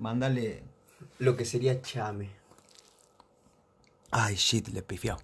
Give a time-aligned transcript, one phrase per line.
[0.00, 0.64] Mándale.
[1.18, 2.30] Lo que sería chame.
[4.10, 5.18] Ay, shit, le pifió.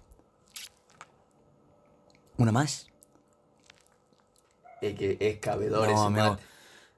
[2.37, 2.87] ¿Una más?
[4.81, 6.29] Es que es cabedor No, ese amigo.
[6.31, 6.43] mate.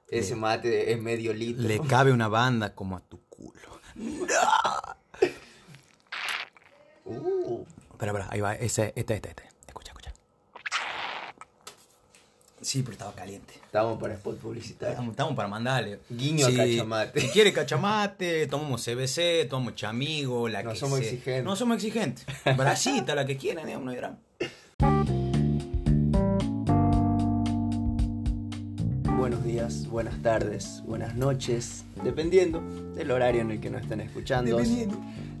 [0.08, 1.66] Ese mate es medio litro.
[1.66, 3.80] Le cabe una banda como a tu culo.
[7.04, 8.54] Uh, Espera, espera, ahí va.
[8.54, 9.42] Ese, este, este, este.
[12.62, 13.54] Sí, pero estaba caliente.
[13.64, 15.00] estamos para spot publicitario.
[15.10, 16.00] Estamos, para mandarle.
[16.10, 17.20] Guiño a cachamate.
[17.20, 21.08] Si quiere cachamate, tomamos CBC, tomamos chamigo, la No que somos sea.
[21.08, 21.44] exigentes.
[21.44, 22.26] No somos exigentes.
[22.56, 24.18] Brasita, la que quieran, no hay drama.
[29.18, 32.62] Buenos días, buenas tardes, buenas noches, dependiendo
[32.94, 34.58] del horario en el que nos estén escuchando.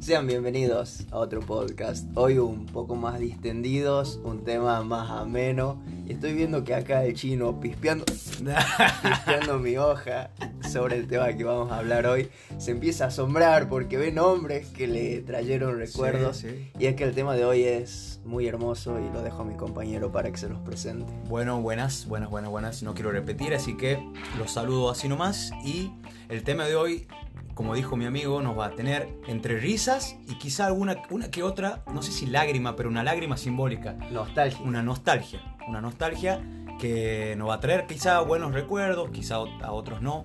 [0.00, 2.06] Sean bienvenidos a otro podcast.
[2.14, 5.78] Hoy un poco más distendidos, un tema más ameno.
[6.08, 10.30] Estoy viendo que acá el chino pispeando, pispeando mi hoja
[10.70, 12.30] sobre el tema que vamos a hablar hoy.
[12.58, 16.38] Se empieza a asombrar porque ve nombres que le trajeron recuerdos.
[16.38, 16.70] Sí, sí.
[16.78, 19.54] Y es que el tema de hoy es muy hermoso y lo dejo a mi
[19.54, 21.12] compañero para que se los presente.
[21.28, 22.82] Bueno, buenas, buenas, buenas, buenas.
[22.82, 24.02] No quiero repetir, así que
[24.38, 25.52] los saludo así nomás.
[25.64, 25.90] Y
[26.28, 27.06] el tema de hoy,
[27.54, 31.42] como dijo mi amigo, nos va a tener entre risas y quizá alguna una que
[31.42, 33.94] otra, no sé si lágrima, pero una lágrima simbólica.
[34.10, 34.60] Nostalgia.
[34.64, 35.56] Una nostalgia.
[35.68, 36.40] Una nostalgia
[36.80, 40.24] que nos va a traer quizá buenos recuerdos, quizá a otros no.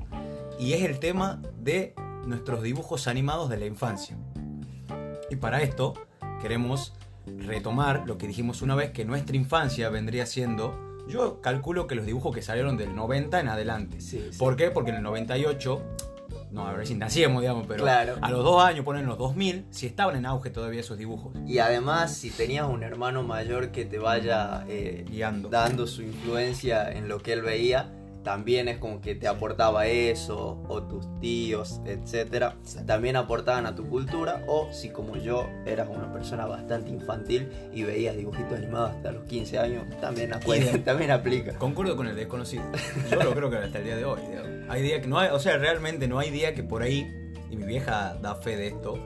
[0.60, 1.94] Y es el tema de
[2.26, 4.18] nuestros dibujos animados de la infancia.
[5.30, 5.94] Y para esto
[6.42, 6.94] queremos
[7.26, 12.06] retomar lo que dijimos una vez, que nuestra infancia vendría siendo, yo calculo que los
[12.06, 14.02] dibujos que salieron del 90 en adelante.
[14.02, 14.38] Sí, sí.
[14.38, 14.72] ¿Por qué?
[14.72, 15.82] Porque en el 98,
[16.52, 18.16] no, a ver si nacíamos, digamos, pero Claro.
[18.22, 21.34] a los dos años, ponen los 2000, si estaban en auge todavía esos dibujos.
[21.46, 25.50] Y además, si tenías un hermano mayor que te vaya eh, Guiando.
[25.50, 27.92] dando su influencia en lo que él veía,
[28.26, 32.56] también es como que te aportaba eso, o tus tíos, etcétera,
[32.88, 37.84] también aportaban a tu cultura, o si como yo eras una persona bastante infantil y
[37.84, 40.84] veías dibujitos animados hasta los 15 años, también, Idem.
[40.84, 41.54] también aplica.
[41.60, 42.64] Concuerdo con el desconocido.
[43.12, 44.20] Yo lo creo que hasta el día de hoy.
[44.28, 44.50] digamos.
[44.70, 47.08] Hay días que no hay, o sea, realmente no hay día que por ahí,
[47.52, 48.98] y mi vieja da fe de esto,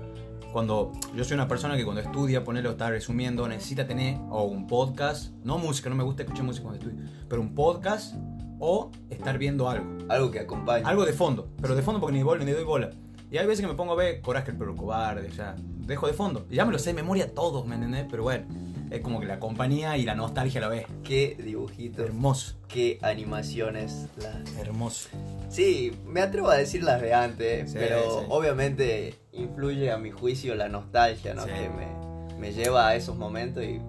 [0.54, 4.66] cuando yo soy una persona que cuando estudia, ponerlo está resumiendo, necesita tener o un
[4.66, 8.16] podcast, no música, no me gusta escuchar música cuando estudio, pero un podcast
[8.60, 9.86] o estar viendo algo.
[10.10, 10.88] Algo que acompaña.
[10.88, 12.90] Algo de fondo, pero de fondo porque ni, bola, ni doy bola.
[13.32, 15.56] Y hay veces que me pongo a ver Coraje el perro cobarde, ya,
[15.86, 16.46] dejo de fondo.
[16.50, 18.06] Y ya me lo sé de memoria todos, ¿me entendés?
[18.10, 18.46] Pero bueno,
[18.90, 20.88] es como que la compañía y la nostalgia a la vez.
[21.04, 24.08] Qué dibujitos, Hermoso, qué animaciones.
[24.18, 25.10] las hermoso.
[25.50, 28.26] Sí, me atrevo a decir las de antes, Sí, pero sí.
[28.30, 31.44] obviamente influye a mi juicio la nostalgia, ¿no?
[31.44, 31.50] Sí.
[31.52, 33.80] Que me, me lleva a esos momentos y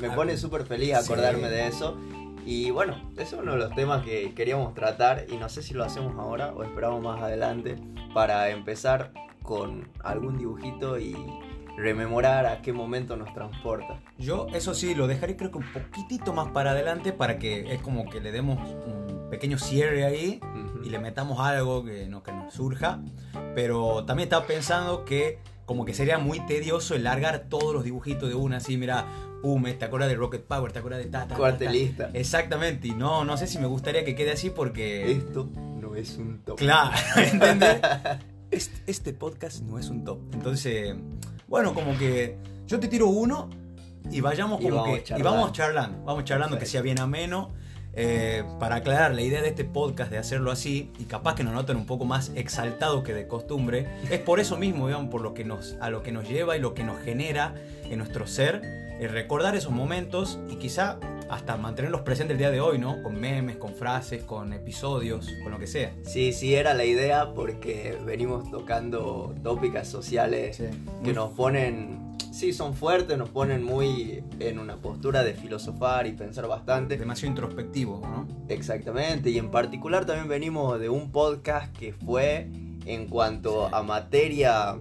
[0.00, 1.96] me Algo- pone súper feliz acordarme de eso.
[2.46, 5.82] Y bueno, es uno de los temas que queríamos tratar y no sé si lo
[5.82, 7.76] hacemos ahora o esperamos más adelante
[8.14, 9.12] para empezar
[9.42, 11.16] con algún dibujito y
[11.76, 14.00] rememorar a qué momento nos transporta.
[14.16, 17.82] Yo, eso sí, lo dejaré creo que un poquitito más para adelante para que es
[17.82, 20.40] como que le demos un pequeño cierre ahí
[20.84, 23.00] y le metamos algo que, no, que nos surja.
[23.56, 28.28] Pero también estaba pensando que como que sería muy tedioso el largar todos los dibujitos
[28.28, 29.04] de una así, mira,
[29.42, 31.36] pum, te acuerdas de Rocket Power, te acuerdas de ta, ta, ta, ta.
[31.36, 32.10] Cuartelista.
[32.14, 35.10] Exactamente, y no, no sé si me gustaría que quede así porque...
[35.10, 36.56] Esto no es un top.
[36.56, 37.80] Claro, ¿entendés?
[38.48, 40.20] Este, este podcast no es un top.
[40.32, 40.94] Entonces,
[41.48, 42.38] bueno, como que
[42.68, 43.50] yo te tiro uno
[44.08, 45.18] y vayamos Y como vamos que...
[45.18, 47.52] Y vamos charlando, vamos charlando que sea bien ameno.
[47.98, 51.54] Eh, para aclarar la idea de este podcast de hacerlo así y capaz que nos
[51.54, 55.32] noten un poco más exaltado que de costumbre es por eso mismo digamos, por lo
[55.32, 57.54] que nos a lo que nos lleva y lo que nos genera
[57.84, 58.60] en nuestro ser
[59.00, 60.98] el recordar esos momentos y quizá
[61.30, 65.52] hasta mantenerlos presentes el día de hoy no con memes con frases con episodios con
[65.52, 65.92] lo que sea.
[66.04, 70.62] Sí, sí, era la idea porque venimos tocando tópicas sociales
[71.04, 72.05] que nos ponen,
[72.36, 76.96] sí, son fuertes, nos ponen muy en una postura de filosofar y pensar bastante.
[76.96, 78.26] demasiado introspectivo, ¿no?
[78.48, 82.48] Exactamente, y en particular también venimos de un podcast que fue
[82.84, 83.74] en cuanto Sí.
[83.74, 84.76] a materia...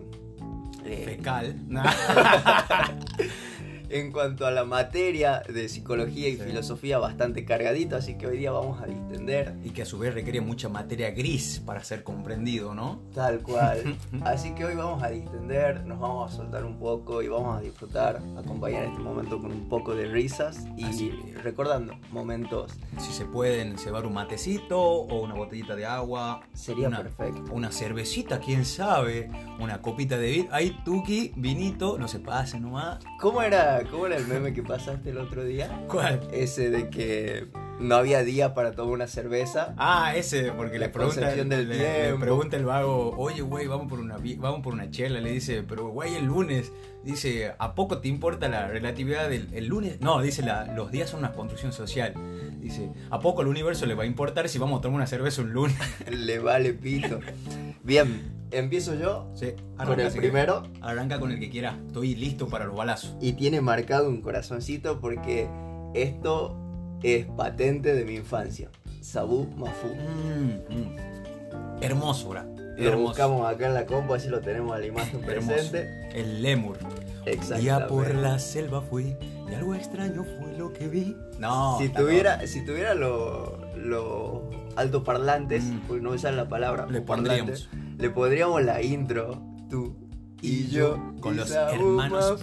[0.86, 1.56] eh, Fecal.
[3.90, 6.44] en cuanto a la materia de psicología y Sí.
[6.44, 10.14] filosofía bastante cargadito, así que hoy día vamos a distender y que a su vez
[10.14, 13.02] requiere mucha materia gris para ser comprendido, ¿no?
[13.14, 13.98] Tal cual.
[14.24, 17.62] Así que hoy vamos a distender, nos vamos a soltar un poco y vamos a
[17.62, 21.12] disfrutar, acompañar este momento con un poco de risas y Así
[21.44, 22.74] recordando momentos.
[23.00, 26.42] Si se pueden cebar un matecito o una botellita de agua.
[26.54, 27.54] Sería una, perfecto.
[27.54, 29.30] Una cervecita, quién sabe.
[29.60, 30.48] Una copita de vino.
[30.52, 33.00] Ahí, tuki, vinito, no se pase nomás.
[33.20, 35.86] ¿Cómo era, ¿Cómo era el meme que pasaste el otro día?
[35.90, 36.22] ¿Cuál?
[36.32, 37.48] Ese de que
[37.80, 39.74] no había día para tomar una cerveza.
[39.78, 44.00] Ah, ese, porque La le pregunta, del le, pregunta el vago, oye, güey, vamos por
[44.00, 45.20] una vamos por una chela.
[45.20, 46.72] Le dice, pero güey, el lunes.
[47.04, 50.02] Dice, ¿a poco te importa la relatividad del el lunes?
[50.02, 52.14] No, dice, la, los días son una construcción social.
[52.60, 55.44] Dice, ¿a poco al universo le va a importar si vamos a tomar una cerveza
[55.44, 55.78] un lunes?
[56.10, 57.20] Le vale pito.
[57.84, 60.64] Bien, empiezo yo Sí, con el primero.
[60.64, 60.80] querés.
[60.82, 61.78] Arranca con el que quiera.
[61.86, 63.16] Estoy listo para los balazos.
[63.22, 65.48] Y tiene marcado un corazoncito porque
[65.94, 66.58] esto
[67.14, 68.70] es patente de mi infancia.
[69.02, 69.88] Sabu Mafu.
[69.88, 70.96] Mm, mm.
[71.82, 72.44] Hermoso, bra.
[72.78, 73.08] Lo Hermoso.
[73.10, 76.10] buscamos acá en la compu, así lo tenemos a la imagen presente.
[76.14, 76.78] El lemur.
[77.60, 79.16] Día por la selva fui
[79.50, 81.16] y algo extraño fue lo que vi.
[81.40, 81.78] No.
[81.80, 85.80] si tuviera, si tuviera los lo altoparlantes, Mm.
[85.88, 87.70] porque no usan la palabra, Le pondríamos.
[87.98, 89.96] le pondríamos la intro, tú
[90.42, 92.40] y yo, Con y los hermanos.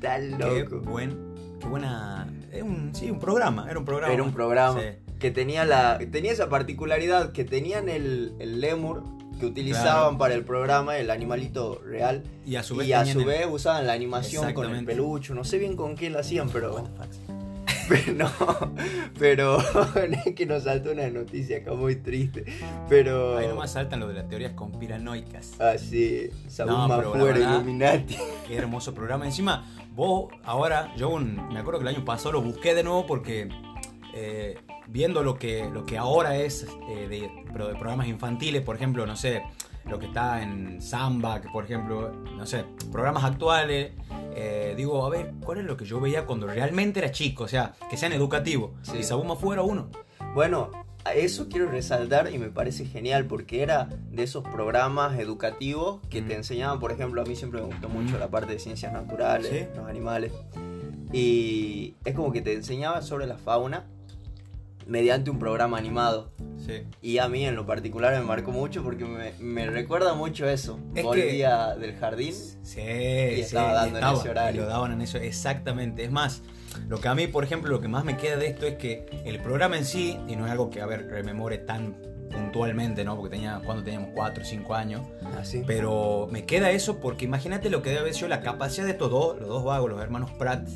[0.00, 1.31] Tan Qué buen,
[1.62, 2.28] qué buena.
[2.52, 3.66] Es un, sí, un programa.
[3.70, 4.12] Era un programa.
[4.12, 4.86] Era un programa Sí.
[5.18, 9.04] que tenía la tenía esa particularidad que tenían el, el lemur
[9.40, 10.18] que utilizaban Claro.
[10.18, 12.86] para el programa, el animalito real, Y a su vez.
[12.88, 16.18] y a el- usaban la animación con el pelucho, no sé bien con qué lo
[16.20, 16.88] hacían, pero,
[17.88, 18.30] pero no,
[19.18, 19.58] pero
[20.26, 22.44] es que nos saltó una noticia acá muy triste,
[22.88, 25.60] pero Ahí nomás saltan lo de las teorías conspiranoicas.
[25.60, 28.16] así, Sabu No, pero la fuera Illuminati.
[28.46, 29.24] Qué hermoso programa.
[29.26, 29.64] Encima,
[29.94, 33.48] vos ahora, yo un- me acuerdo que el año pasado lo busqué de nuevo porque
[34.14, 34.58] eh,
[34.88, 39.06] viendo lo que, lo que ahora es eh, de, pero de programas infantiles, por ejemplo,
[39.06, 39.42] no sé,
[39.86, 43.92] lo que está en Samba, que por ejemplo, no sé, programas actuales,
[44.34, 47.44] eh, digo, a ver, ¿cuál es lo que yo veía cuando realmente era chico?
[47.44, 48.70] O sea, que sean educativos.
[48.82, 48.98] Sí.
[48.98, 49.88] Y Sabuma fuera uno.
[50.34, 50.70] Bueno,
[51.14, 56.34] eso quiero resaltar y me parece genial porque era de esos programas educativos que te
[56.34, 59.66] enseñaban, por ejemplo, a mí siempre me gustó mucho la parte de ciencias naturales, Sí.
[59.76, 60.32] los animales,
[61.12, 63.84] y es como que te enseñaba sobre la fauna
[64.86, 66.32] mediante un programa animado.
[66.66, 66.82] Sí.
[67.00, 70.78] Y a mí en lo particular me marcó mucho porque me, me recuerda mucho eso.
[70.94, 72.34] Es Volvía del jardín.
[72.62, 74.62] Sí, Y estaba dando en ese horario.
[74.62, 76.04] Lo daban en eso, exactamente.
[76.04, 76.42] Es más,
[76.88, 79.06] lo que a mí, por ejemplo, lo que más me queda de esto es que
[79.24, 81.96] el programa en sí, y no es algo que, a ver, rememore tan
[82.32, 83.16] puntualmente, ¿no?
[83.16, 85.02] Porque tenía, cuando teníamos 4 o 5 años,
[85.38, 85.62] Así.
[85.66, 89.10] pero me queda eso porque imagínate lo que debe haber sido la capacidad de estos
[89.10, 90.66] dos, los dos vagos, los hermanos Pratt,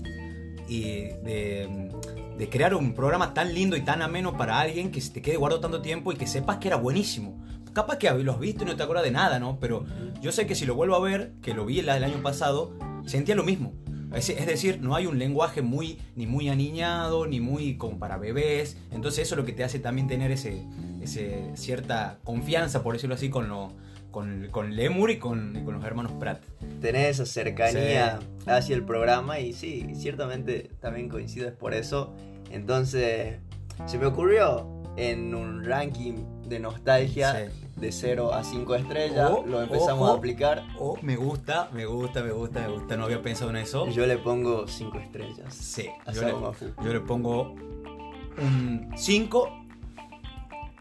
[0.68, 0.82] y
[1.22, 1.90] de,
[2.36, 5.36] de crear un programa tan lindo y tan ameno para alguien que se te quede
[5.36, 7.42] guardado tanto tiempo y que sepas que era buenísimo.
[7.72, 9.58] Capaz que lo has visto y no te acuerdas de nada, ¿no?
[9.60, 9.84] Pero
[10.20, 12.72] yo sé que si lo vuelvo a ver, que lo vi el año pasado,
[13.06, 13.74] sentía lo mismo.
[14.16, 18.16] Es, es decir, no hay un lenguaje muy ni muy aniñado, ni muy como para
[18.16, 18.76] bebés.
[18.90, 20.64] Entonces eso es lo que te hace también tener ese,
[21.02, 23.72] ese cierta confianza, por decirlo así, con, lo,
[24.10, 26.42] con, con Lemur y con, y con los hermanos Pratt.
[26.80, 32.14] tenés esa cercanía hacia el programa y sí, ciertamente también coincides por eso.
[32.50, 33.36] Entonces,
[33.84, 37.70] se me ocurrió en un ranking de nostalgia Sí.
[37.80, 40.64] de 0 a 5 estrellas, Oh, lo empezamos a aplicar.
[40.78, 42.96] Oh, me gusta, me gusta, me gusta, me gusta.
[42.96, 43.86] No había pensado en eso.
[43.88, 45.52] Yo le pongo 5 estrellas.
[45.54, 46.66] Sí, yo le, Mafu.
[46.82, 47.54] yo le pongo
[48.38, 49.48] un 5.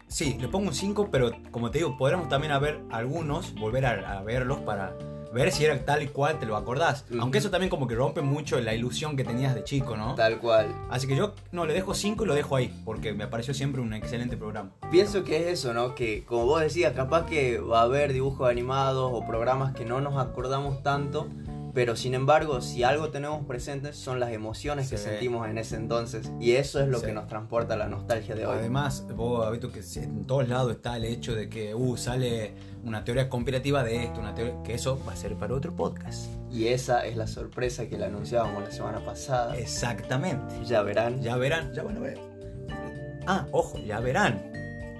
[0.08, 3.84] Sí, le pongo un 5, pero como te digo, podremos también a ver algunos, volver
[3.86, 4.96] a, a verlos para
[5.36, 7.04] ver si era tal y cual te lo acordás.
[7.20, 10.14] Aunque eso también como que rompe mucho la ilusión que tenías de chico, ¿no?
[10.14, 10.74] Tal cual.
[10.90, 13.80] Así que yo no le dejo 5 y lo dejo ahí, porque me pareció siempre
[13.82, 14.70] un excelente programa.
[14.90, 15.94] Pienso que es eso, ¿no?
[15.94, 20.00] Que como vos decías, capaz que va a haber dibujos animados o programas que no
[20.00, 21.28] nos acordamos tanto,
[21.74, 25.04] pero sin embargo, si algo tenemos presente son las emociones que Sí.
[25.04, 26.32] sentimos en ese entonces.
[26.40, 27.06] Y eso es lo Sí.
[27.06, 28.56] que nos transporta a la nostalgia de hoy.
[28.58, 32.54] Además, vos has visto que en todos lados está el hecho de que uh, sale
[32.86, 36.26] una teoría conspirativa de esto, una teoría, que eso va a ser para otro podcast.
[36.52, 39.56] Y esa es la sorpresa que le anunciábamos la semana pasada.
[39.58, 40.54] Exactamente.
[40.64, 41.20] Ya verán.
[41.20, 42.18] Ya verán, ya van a ver.
[43.26, 44.52] Ah, ojo, ya verán.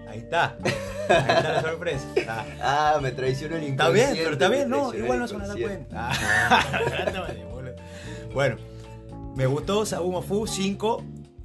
[0.09, 0.57] Ahí está.
[1.09, 2.07] Ahí está la sorpresa.
[2.28, 4.12] Ah, Ah, me traicionó el está inconsciente.
[4.12, 6.11] bien, pero está bien, no, igual no se van a dar cuenta.
[6.11, 6.64] Ah,
[8.35, 8.57] bueno,
[9.37, 11.05] me gustó Sabumo Fu 5.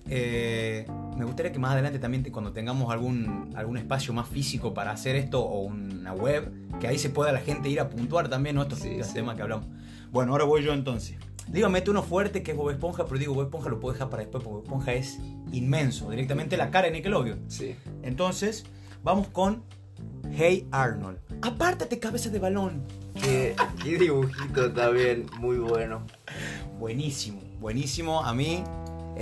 [0.09, 0.85] Eh,
[1.21, 5.15] me gustaría que más adelante también, cuando tengamos algún, algún espacio más físico para hacer
[5.15, 8.63] esto o una web, que ahí se pueda la gente ir a puntuar también ¿no?
[8.63, 9.13] estos Sí, sí.
[9.13, 9.67] temas que hablamos.
[10.11, 11.17] Bueno, ahora voy yo entonces.
[11.47, 14.09] Digo, mete uno fuerte que es Bob Esponja, pero digo, Bob Esponja lo puedo dejar
[14.09, 15.19] para después porque Bob Esponja es
[15.51, 16.09] inmenso.
[16.09, 17.39] Directamente la cara de Nickelodeon.
[17.51, 17.75] Sí.
[18.01, 18.65] Entonces,
[19.03, 19.61] vamos con
[20.35, 21.19] Hey Arnold.
[21.43, 22.81] Apártate, cabeza de balón.
[23.13, 26.01] Qué, qué dibujito también, muy bueno.
[26.79, 28.23] Buenísimo, buenísimo.
[28.23, 28.63] A mí,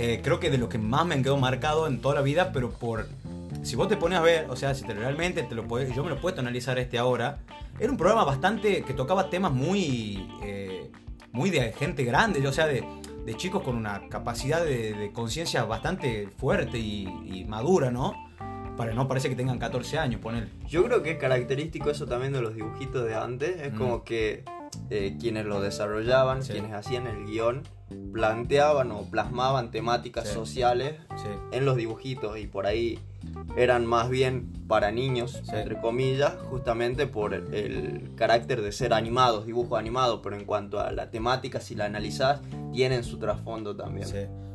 [0.02, 2.70] eh, creo que de lo que más me quedó marcado en toda la vida, pero
[2.70, 3.06] por.
[3.62, 6.02] Si vos te pones a ver, o sea, si te, realmente te lo podés- yo
[6.02, 7.40] me lo puedo analizar este ahora,
[7.78, 10.26] era un programa bastante que tocaba temas muy.
[10.42, 10.90] eh,
[11.32, 12.84] muy de gente grande, o sea, de,
[13.24, 18.14] de chicos con una capacidad de, conciencia bastante fuerte y, madura, ¿no?
[18.76, 20.48] Para no parece que tengan 14 años, poner.
[20.66, 23.60] Yo creo que es característico eso también de los dibujitos de antes.
[23.60, 24.04] Es como mm.
[24.04, 24.44] que
[24.88, 27.62] eh, quienes lo desarrollaban, quienes hacían el guion,
[28.12, 30.94] planteaban o plasmaban temáticas sociales
[31.52, 32.98] en los dibujitos y por ahí
[33.56, 39.78] eran más bien para niños, entre comillas, justamente por el, carácter de ser animados, dibujos
[39.78, 42.40] animados, pero en cuanto a la temática, si la analizás,
[42.72, 44.08] tienen su trasfondo también.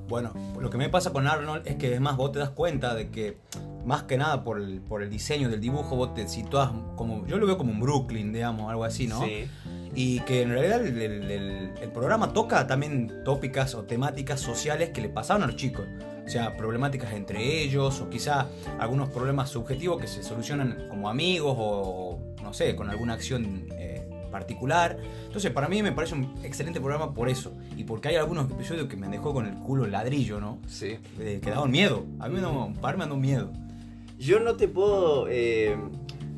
[0.07, 2.93] Bueno, lo que me pasa con Arnold es que es más, vos te das cuenta
[2.93, 3.39] de que
[3.85, 7.37] más que nada por el, por el diseño del dibujo, vos te situás como, yo
[7.37, 9.23] lo veo como un Brooklyn, digamos, algo así, ¿no?
[9.23, 9.47] Sí
[9.95, 15.43] y que en realidad el, programa toca también tópicas o temáticas sociales que le pasaban
[15.43, 15.87] a los chicos.
[16.25, 18.47] O sea, problemáticas entre ellos o quizá
[18.79, 24.05] algunos problemas subjetivos que se solucionan como amigos o, no sé, con alguna acción eh,
[24.31, 24.97] particular.
[25.27, 27.53] Entonces, para mí me parece un excelente programa por eso.
[27.77, 30.59] Y porque hay algunos episodios que me dejó con el culo ladrillo, ¿no?
[30.67, 30.97] Sí.
[31.19, 32.05] Eh, que daban miedo.
[32.19, 33.53] A mí no, un par me dado miedo.
[34.17, 35.27] Yo no te puedo...
[35.29, 35.77] Eh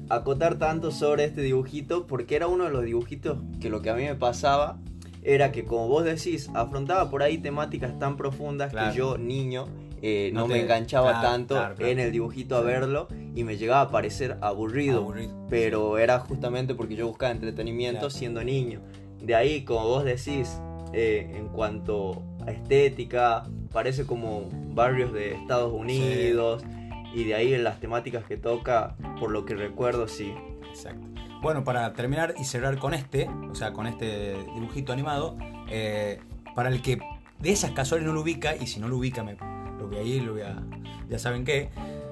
[0.10, 3.96] acotar tanto sobre este dibujito porque era uno de los dibujitos que lo que a
[3.96, 4.80] mí me pasaba
[5.24, 9.68] era que como vos decís, afrontaba por ahí temáticas tan profundas que yo, niño,
[10.02, 14.38] eh, no, me enganchaba tanto en el dibujito a verlo y me llegaba a parecer
[14.42, 15.14] aburrido,
[15.50, 18.82] pero era justamente porque yo buscaba entretenimiento siendo niño.
[19.22, 20.62] De ahí, como vos decís,
[20.94, 26.64] eh, en cuanto a estética, parece como barrios de Estados Unidos
[27.18, 30.36] y de ahí en las temáticas que toca, por lo que recuerdo, sí.
[30.70, 31.08] Exacto.
[31.42, 35.36] Bueno, para terminar y cerrar con este, o sea, con este dibujito animado,
[35.68, 36.20] eh,
[36.54, 37.00] para el que
[37.40, 39.36] de esas casuales no lo ubica, y si no lo ubica, me,
[39.80, 40.62] lo voy a ir, lo voy a,
[41.10, 41.72] ya saben qué,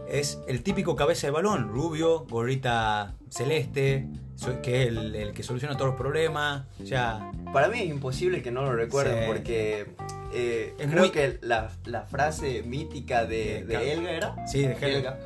[0.10, 4.08] es el típico cabeza de balón, rubio, gorrita celeste,
[4.62, 6.66] que es el, que soluciona todos los problemas.
[6.80, 7.32] Ya.
[7.54, 9.88] Para mí es imposible que no lo recuerden porque
[10.34, 11.70] eh, creo que la,
[12.10, 14.48] frase mítica de, Elga era.
[14.48, 15.20] Sí, de Helga.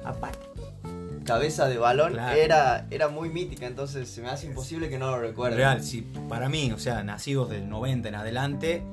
[1.25, 5.19] Cabeza de balón era, era muy mítica, entonces se me hace imposible que no lo
[5.19, 5.57] recuerde.
[5.57, 8.83] Real, sí, para mí, o sea, nacidos del 90 en adelante,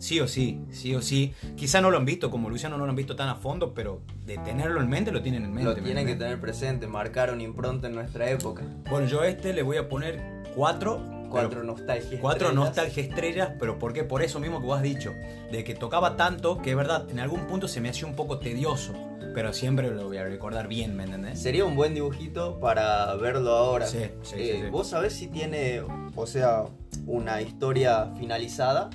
[0.00, 1.32] sí o sí, sí o sí.
[1.56, 4.00] Quizá no lo han visto, como Luciano no lo han visto tan a fondo, pero
[4.26, 5.70] de tenerlo en mente lo tienen en mente.
[5.70, 8.64] Lo tienen que tener presente, marcaron impronta en nuestra época.
[8.90, 10.20] Bueno, yo a este le voy a poner
[10.56, 12.20] cuatro Cuatro nostalgias.
[12.20, 12.66] Cuatro estrellas.
[12.66, 14.02] nostalgia estrellas, pero ¿por qué?
[14.02, 15.12] Por eso mismo que vos has dicho,
[15.52, 18.40] de que tocaba tanto que es verdad, en algún punto se me hacía un poco
[18.40, 18.94] tedioso,
[19.32, 21.40] pero siempre lo voy a recordar bien, ¿me entendés?
[21.40, 23.86] Sería un buen dibujito para verlo ahora.
[23.86, 25.82] Sí, sí, sí, eh, ¿Vos sabés si tiene,
[26.16, 26.64] o sea,
[27.06, 28.90] una historia finalizada?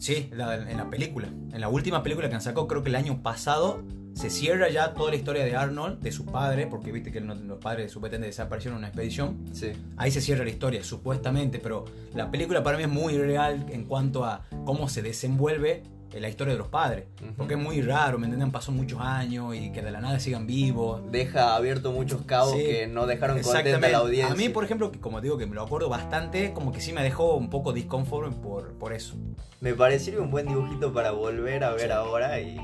[0.00, 0.38] Sí, en
[0.76, 1.28] la película.
[1.28, 4.94] En la última película que han sacado, creo que el año pasado, se cierra ya
[4.94, 8.00] toda la historia de Arnold, de su padre, porque viste que los padres de su
[8.00, 9.44] supuestamente desaparecieron en una expedición.
[9.52, 9.72] Sí.
[9.96, 13.84] Ahí se cierra la historia, supuestamente, pero la película para mí es muy real en
[13.84, 15.82] cuanto a cómo se desenvuelve
[16.18, 17.04] la historia de los padres.
[17.36, 18.50] Porque es muy raro, ¿me entienden?
[18.50, 21.02] Pasó muchos años y que de la nada sigan vivos.
[21.12, 24.32] Deja abierto muchos cabos que no dejaron contenta a la audiencia.
[24.32, 27.02] A mí, por ejemplo, como digo que me lo acuerdo bastante, como que sí me
[27.02, 29.14] dejó un poco disconforme por, por eso.
[29.60, 32.58] Me parecería un buen dibujito para volver a ver ahora y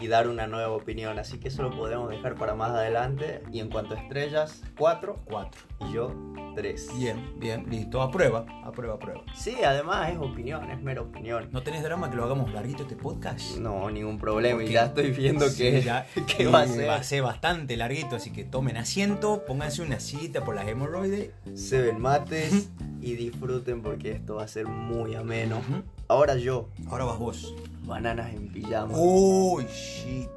[0.00, 1.18] y dar una nueva opinión.
[1.18, 3.42] Así que eso lo podemos dejar para más adelante.
[3.52, 5.20] Y en cuanto a estrellas, 4.
[5.24, 5.60] 4.
[5.88, 6.12] Y yo,
[6.54, 6.90] 3.
[6.98, 8.02] Bien, bien, listo.
[8.02, 9.22] A prueba, a prueba, a prueba.
[9.34, 11.48] Sí, además es opinión, es mera opinión.
[11.52, 13.56] ¿No tenés drama que lo hagamos larguito este podcast?
[13.58, 14.62] No, ningún problema.
[14.62, 16.88] Y ya estoy viendo que, ya, que va a ser.
[16.88, 21.30] Va a ser bastante larguito, así que tomen asiento, pónganse una sillita por las hemorroides.
[21.54, 25.62] Se ven mates y disfruten porque esto va a ser muy ameno.
[26.08, 26.70] Ahora yo.
[26.88, 27.54] Ahora vas vos.
[27.84, 28.94] Bananas en pijama.
[28.96, 30.30] Uy, shit.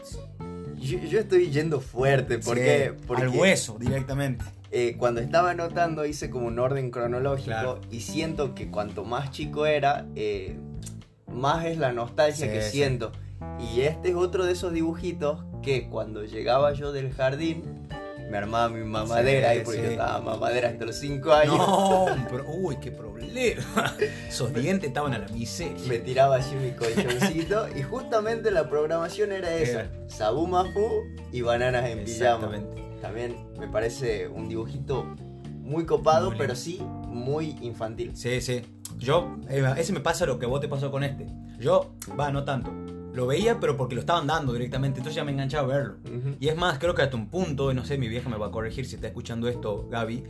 [0.77, 4.43] Yo, estoy yendo fuerte porque, porque al hueso directamente.
[4.71, 9.65] Eh, cuando estaba anotando hice como un orden cronológico y siento que cuanto más chico
[9.65, 10.57] era, eh,
[11.27, 13.11] más es la nostalgia que siento.
[13.59, 17.63] Y este es otro de esos dibujitos que cuando llegaba yo del jardín
[18.31, 21.57] me armaba mi mamadera y porque yo estaba mamadera hasta los 5 años.
[21.57, 23.95] No, pero, uy, qué problema.
[24.27, 25.85] Esos dientes estaban a la miseria.
[25.87, 31.85] Me tiraba así mi colchoncito y justamente la programación era esa: Sabu Mafu y bananas
[31.89, 32.51] en pijama.
[33.01, 38.15] También me parece un dibujito muy copado, pero sí muy infantil.
[38.15, 38.61] Sí, sí.
[38.97, 39.37] Yo,
[39.77, 41.27] ese me pasa lo que vos te pasó con este.
[41.59, 42.80] Yo, va, no tanto
[43.13, 45.95] lo veía, pero porque lo estaban dando directamente, entonces ya me enganchaba a verlo.
[46.39, 48.47] Y es más, creo que hasta un punto, y no sé, mi vieja me va
[48.47, 50.23] a corregir si está escuchando esto, Gaby,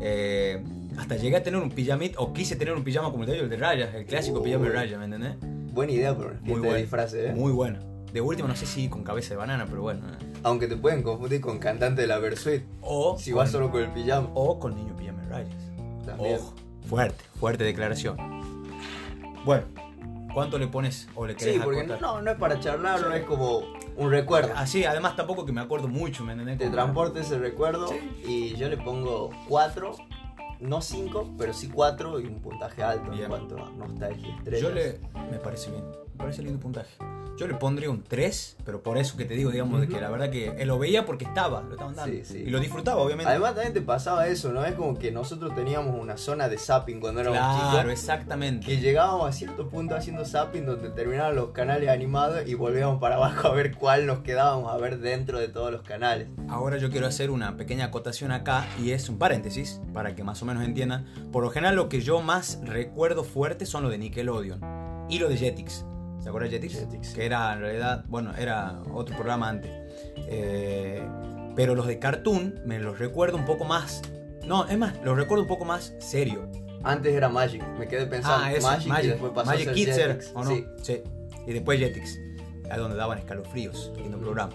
[0.00, 0.62] eh,
[0.98, 3.48] hasta llegué a tener un pijamit, o quise tener un pijama como el de el
[3.48, 5.36] de rayas, el clásico pijama de rayas, ¿me entendés?
[5.72, 7.32] Buena idea, pero muy buena disfraz, ¿eh?
[7.34, 7.80] Muy buena.
[8.12, 10.06] De último, no sé si con cabeza de banana, pero bueno.
[10.08, 10.26] Eh.
[10.42, 12.62] Aunque te pueden confundir con cantante de la Versuit.
[12.80, 13.18] O.
[13.18, 14.30] Si vas solo con el pijama.
[14.34, 15.70] O con niño pijama de rayas.
[16.06, 16.38] También.
[16.88, 18.16] fuerte, fuerte declaración.
[19.44, 19.64] Bueno,
[20.32, 23.24] ¿Cuánto le pones o le querés Sí, porque no, no es para charlar, no es
[23.24, 23.62] como
[23.96, 24.52] un recuerdo.
[24.56, 26.58] Así, además tampoco que me acuerdo mucho, ¿me entendés?
[26.58, 27.88] Te transporta ese recuerdo
[28.24, 29.92] y yo le pongo 4,
[30.60, 33.24] no 5, pero sí 4 y un puntaje alto Bien.
[33.24, 34.60] en cuanto a nostalgia estrellas.
[34.62, 35.00] Yo le.
[35.30, 35.84] Me parece bien.
[36.18, 36.90] Parece lindo puntaje.
[37.38, 40.10] Yo le pondría un 3, pero por eso que te digo, digamos, de que la
[40.10, 42.12] verdad que él lo veía porque estaba, lo estaban dando.
[42.12, 42.38] Sí, sí.
[42.38, 43.30] Y lo disfrutaba, obviamente.
[43.30, 44.64] Además también te pasaba eso, ¿no?
[44.64, 47.92] Es como que nosotros teníamos una zona de zapping cuando éramos claro, chicos.
[47.92, 48.66] exactamente.
[48.66, 53.14] Que llegábamos a cierto punto haciendo zapping donde terminaban los canales animados y volvíamos para
[53.14, 56.26] abajo a ver cuál nos quedábamos a ver dentro de todos los canales.
[56.48, 60.42] Ahora yo quiero hacer una pequeña acotación acá y es un paréntesis para que más
[60.42, 61.06] o menos entiendan.
[61.30, 65.28] Por lo general lo que yo más recuerdo fuerte son lo de Nickelodeon y lo
[65.28, 65.84] de Jetix.
[66.28, 66.80] ¿Se acuerdan de Jetix?
[66.80, 67.14] Jetix.
[67.14, 69.70] Que era en realidad, bueno, era otro programa antes.
[70.28, 71.02] Eh,
[71.56, 74.02] pero los de Cartoon me los recuerdo un poco más...
[74.46, 76.46] No, es más, los recuerdo un poco más serio.
[76.84, 79.72] Antes era Magic, me quedé pensando ah, eso, Magic, Magic, y después pasó Magic a
[79.72, 80.32] ser Kids era, Jetix.
[80.34, 80.50] ¿o no?
[80.50, 80.66] Sí.
[80.82, 81.02] Sí.
[81.46, 82.18] Y después Jetix,
[82.70, 84.52] ahí donde daban escalofríos, lindo programa.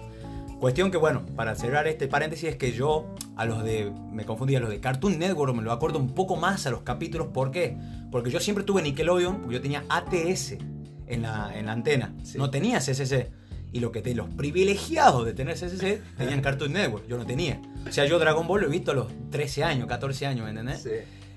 [0.60, 4.56] Cuestión que, bueno, para cerrar este paréntesis es que yo a los de, me confundí,
[4.56, 7.30] a los de Cartoon Network me lo acuerdo un poco más a los capítulos.
[7.30, 7.75] ¿Por qué?
[8.12, 10.58] Porque yo siempre tuve Nickelodeon, porque yo tenía ATS
[11.07, 12.13] en la, en la antena.
[12.24, 12.38] Sí.
[12.38, 13.31] No tenía CCC.
[13.72, 17.60] Y lo que te, los privilegiados de tener CCC tenían Cartoon Network, yo no tenía.
[17.88, 20.51] O sea, yo Dragon Ball lo he visto a los 13 años, 14 años, ¿me
[20.51, 20.83] entendés?
[20.83, 20.91] Sí.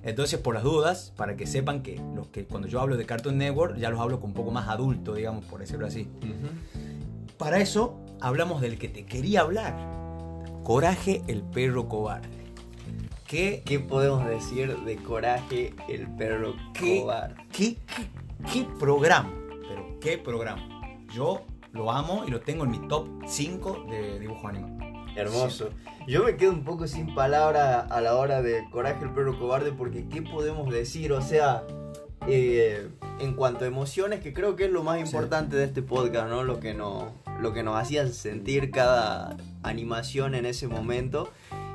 [0.07, 3.39] Entonces, por las dudas, para que sepan que, los que cuando yo hablo de Cartoon
[3.39, 6.09] Network, ya los hablo con un poco más adulto, digamos, por decirlo así.
[7.39, 9.75] Para eso, hablamos del que te quería hablar.
[10.63, 12.29] Coraje, el perro cobarde.
[13.27, 17.35] ¿Qué, ¿Qué podemos decir de Coraje, el perro qué, cobarde?
[17.51, 18.09] qué, qué,
[18.53, 19.33] qué programa?
[20.01, 20.69] Qué programa.
[21.13, 24.77] Yo lo amo y lo tengo en mi top 5 de dibujo animado.
[25.17, 25.71] Hermoso.
[26.07, 29.73] Yo me quedo un poco sin palabras a la hora de Coraje el perro cobarde
[29.73, 31.13] porque ¿qué podemos decir?
[31.13, 31.65] O sea,
[32.27, 32.89] eh,
[33.19, 35.05] en cuanto a emociones, que creo que es lo más Sí.
[35.05, 36.45] importante de este podcast, ¿no?
[36.45, 37.05] Lo que, nos,
[37.41, 41.31] lo que nos hacía sentir cada animación en ese momento.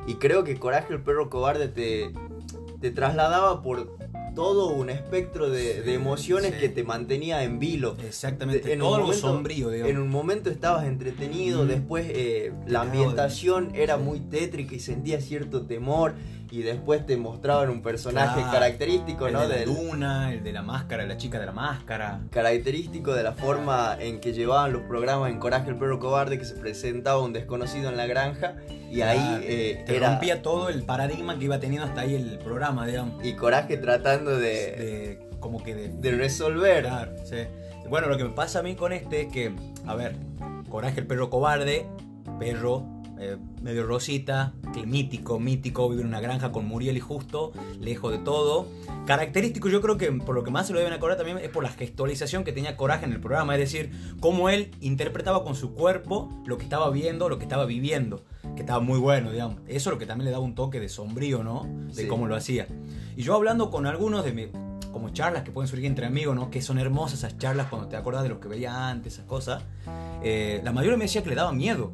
[0.08, 2.12] Y creo que Coraje el perro cobarde te,
[2.80, 3.98] te trasladaba por
[4.36, 6.60] todo un espectro de, Sí, de emociones sí.
[6.62, 7.98] que te mantenía en vilo.
[8.06, 8.72] Exactamente.
[8.74, 9.92] En un Todo algo momento- sombrío, digamos.
[9.92, 15.64] En un momento estabas entretenido, después eh, la ambientación era muy tétrica y sentías cierto
[15.66, 16.14] temor
[16.52, 18.52] y después te mostraban un personaje Claro.
[18.52, 19.48] característico, el ¿no?
[19.48, 22.20] de la luna, el de la máscara, la chica de la máscara.
[22.30, 26.46] característico de la forma en que llevaban los programas en Coraje el perro cobarde que
[26.46, 28.56] se presentaba un desconocido en la granja
[28.90, 32.16] y Claro, ahí eh, te era rompía todo el paradigma que iba teniendo hasta ahí
[32.16, 33.24] el programa, digamos.
[33.26, 36.84] y Coraje tratando de, De, como que de, de resolver.
[36.84, 37.38] Claro, sí.
[37.90, 39.54] Bueno, lo que me pasa a mí con este es que,
[39.88, 40.16] a ver,
[40.70, 41.86] Coraje el perro cobarde,
[42.40, 42.86] perro
[43.24, 48.12] eh, medio rosita, que mítico, mítico, vive en una granja con Muriel y Justo, lejos
[48.12, 48.68] de todo.
[49.06, 51.64] Característico, yo creo que por lo que más se lo deben acordar también es por
[51.64, 55.74] la gestualización que tenía Coraje en el programa, es decir, cómo él interpretaba con su
[55.74, 58.24] cuerpo lo que estaba viendo, lo que estaba viviendo,
[58.56, 59.58] que estaba muy bueno, digamos.
[59.68, 61.68] Eso es lo que también le daba un toque de sombrío, ¿no?
[61.88, 62.08] De Sí.
[62.08, 62.68] cómo lo hacía.
[63.16, 64.48] Y yo hablando con algunos de mi,
[64.92, 66.50] como charlas que pueden surgir entre amigos, ¿no?
[66.50, 69.64] Que son hermosas esas charlas cuando te acuerdas de lo que veía antes, esas cosas.
[70.24, 71.92] eh, la mayoría me decía que le daba miedo.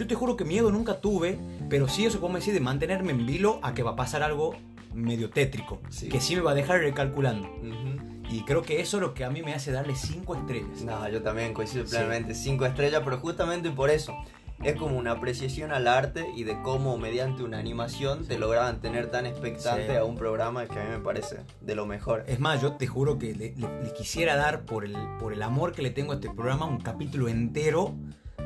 [0.00, 3.26] Yo te juro que miedo nunca tuve, pero sí eso como decir de mantenerme en
[3.26, 4.54] vilo a que va a pasar algo
[4.94, 6.08] medio tétrico, Sí.
[6.08, 7.46] que sí me va a dejar recalculando.
[7.46, 8.24] Ujú.
[8.34, 10.80] Y creo que eso es lo que a mí me hace darle cinco estrellas.
[10.86, 11.90] No, yo también coincido Sí.
[11.90, 12.34] plenamente.
[12.34, 14.14] Cinco estrellas, pero justamente por eso.
[14.62, 19.10] Es como una apreciación al arte y de cómo mediante una animación te lograban tener
[19.10, 19.96] tan expectante Sí.
[19.96, 22.24] a un programa que a mí me parece de lo mejor.
[22.26, 25.42] Es más, yo te juro que le, le- le quisiera dar por el, por el
[25.42, 27.94] amor que le tengo a este programa un capítulo entero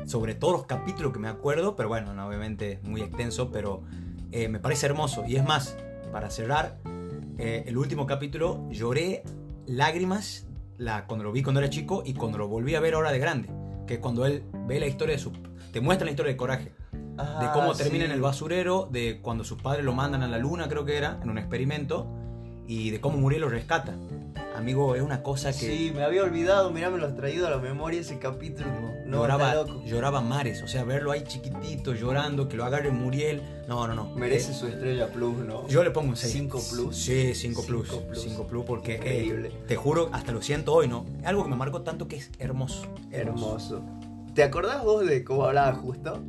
[0.05, 3.83] sobre todos los capítulos que me acuerdo, pero bueno, no, obviamente muy extenso, pero
[4.31, 5.23] eh, me parece hermoso.
[5.27, 5.75] Y es más,
[6.11, 6.77] para cerrar,
[7.37, 9.23] eh, el último capítulo lloré
[9.65, 13.11] lágrimas la, cuando lo vi cuando era chico y cuando lo volví a ver ahora
[13.11, 13.49] de grande,
[13.87, 15.31] que es cuando él ve la historia de su...
[15.71, 16.71] te muestra la historia de Coraje.
[16.91, 18.09] de cómo Ah, termina sí.
[18.09, 21.19] en el basurero, de cuando sus padres lo mandan a la luna, creo que era,
[21.23, 22.07] en un experimento,
[22.67, 23.95] y de cómo Muriel lo rescata.
[24.55, 27.49] Amigo, es una cosa que Sí, me había olvidado, mirá, me lo has traído a
[27.49, 28.69] la memoria ese capítulo.
[29.05, 29.83] No, lloraba, está loco.
[29.85, 34.15] lloraba mares, o sea, verlo ahí chiquitito, llorando, que lo agarre Muriel, no, no, no.
[34.15, 35.67] Merece Eh, su estrella plus, ¿no?
[35.67, 36.31] yo le pongo un 6.
[36.31, 36.95] Cinco plus.
[36.95, 37.89] Sí, 5 plus.
[37.89, 38.21] Cinco plus.
[38.21, 41.05] 5 plus porque eh, te juro, hasta lo siento hoy, ¿no?
[41.25, 42.83] Algo que me marcó tanto que es hermoso.
[43.11, 43.81] Hermoso.
[44.33, 46.21] ¿Te acordás vos de cómo hablaba justo?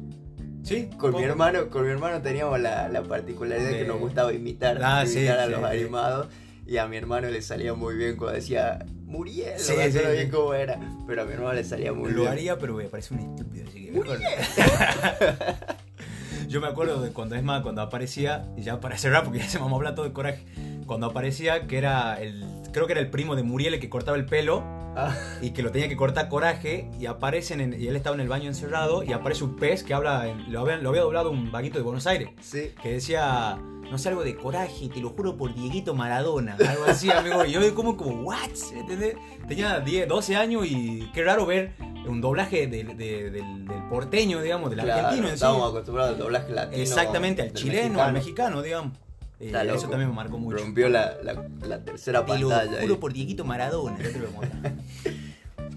[0.67, 4.33] Sí, Con mi hermano, con mi hermano teníamos la, la particularidad De- que nos gustaba
[4.33, 5.67] imitar, Ah, sí, imitar a sí, los sí.
[5.67, 6.27] animados.
[6.67, 10.29] Y a mi hermano le salía muy bien cuando decía Muriel, Sí, no sí, bien
[10.31, 10.81] cómo era.
[11.07, 12.33] Pero a mi hermano le salía muy lo bien.
[12.33, 13.69] haría, pero me parece un estúpido.
[13.69, 14.19] Así que mejor-
[16.49, 19.49] Yo me acuerdo de cuando es más, cuando aparecía, y ya para cerrar, porque ya
[19.49, 20.45] se me a hablar todo de coraje.
[20.87, 22.45] Cuando aparecía, que era el.
[22.73, 24.65] Creo que era el primo de Muriel el que cortaba el pelo.
[24.97, 25.15] Ah.
[25.43, 28.29] y que lo tenía que cortar coraje y aparecen en- y él estaba en el
[28.29, 31.53] baño encerrado y aparece un pez que habla, en- lo, había, lo había doblado un
[31.53, 32.71] vaguito de Buenos Aires Sí.
[32.83, 33.57] que decía,
[33.91, 37.45] no sé, algo de coraje, te lo juro por Dieguito Maradona, algo así, amigo.
[37.45, 38.39] Y yo como, como, ¿what?
[38.75, 39.17] ¿Entendés?
[39.47, 41.75] Tenía 10, 12 años y qué raro ver
[42.09, 45.35] un doblaje de- de- del, del porteño, digamos, del Claro, argentino en sí.
[45.35, 46.83] Estábamos acostumbrados al doblaje latino.
[46.83, 48.93] Exactamente, al chileno, al mexicano, digamos.
[49.39, 49.89] Eh, eso loco.
[49.91, 50.59] también me marcó mucho.
[50.59, 52.81] Rompió la, la- la tercera Te lo pantalla.
[52.81, 53.01] juro ahí.
[53.01, 53.99] por Dieguito Maradona.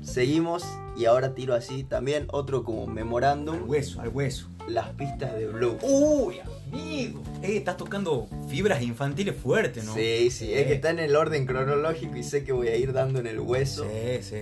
[0.02, 0.64] Seguimos
[0.98, 4.48] y ahora tiro así también otro como al memorándum, hueso, al hueso.
[4.68, 5.78] las pistas de Blue.
[5.82, 7.22] Uy, amigo.
[7.44, 9.94] Eh, estás tocando fibras infantiles fuertes, ¿no?
[9.94, 12.94] Sí, sí, es que está en el orden cronológico y sé que voy a ir
[12.94, 13.84] dando en el hueso.
[13.84, 14.36] Sí, sí.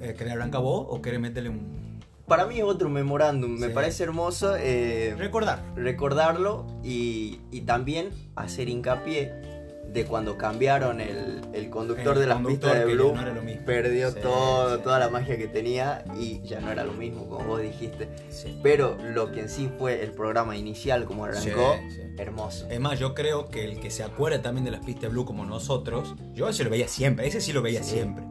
[0.00, 1.85] Eh, ¿Querés arrancar vos o querés meterle un.
[2.26, 5.62] Para mí es otro memorándum, me parece hermoso eh, Recordar.
[5.76, 9.32] recordarlo y, y también hacer hincapié
[9.92, 13.12] de cuando cambiaron el, el conductor El de las conductor pistas de Blue.
[13.14, 13.64] no era lo mismo.
[13.64, 14.82] Perdió Sí, todo, sí.
[14.82, 18.08] toda la magia que tenía y ya no era lo mismo, como vos dijiste.
[18.28, 18.58] Sí.
[18.62, 22.00] Pero lo que en sí fue el programa inicial, como arrancó, Sí, sí.
[22.18, 22.66] hermoso.
[22.68, 25.46] Es más, yo creo que el que se acuerda también de las pistas blue como
[25.46, 27.92] nosotros, yo ese lo veía siempre, ese sí lo veía Sí.
[27.94, 28.24] siempre.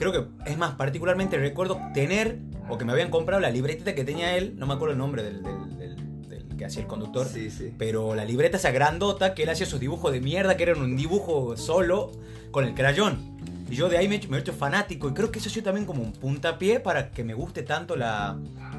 [0.00, 4.02] Creo que, es más, particularmente recuerdo tener, o que me habían comprado la libretita que
[4.02, 7.26] tenía él, no me acuerdo el nombre del, del- del- del que hacía el conductor,
[7.28, 7.72] Sí, sí.
[7.78, 10.96] pero la libreta esa grandota que él hacía sus dibujos de mierda, que eran un
[10.96, 12.12] dibujo solo
[12.50, 13.36] con el crayón.
[13.70, 15.48] Y yo de ahí me he hecho, me he hecho fanático y creo que eso
[15.48, 18.36] ha sido también como un puntapié para que me guste tanto la,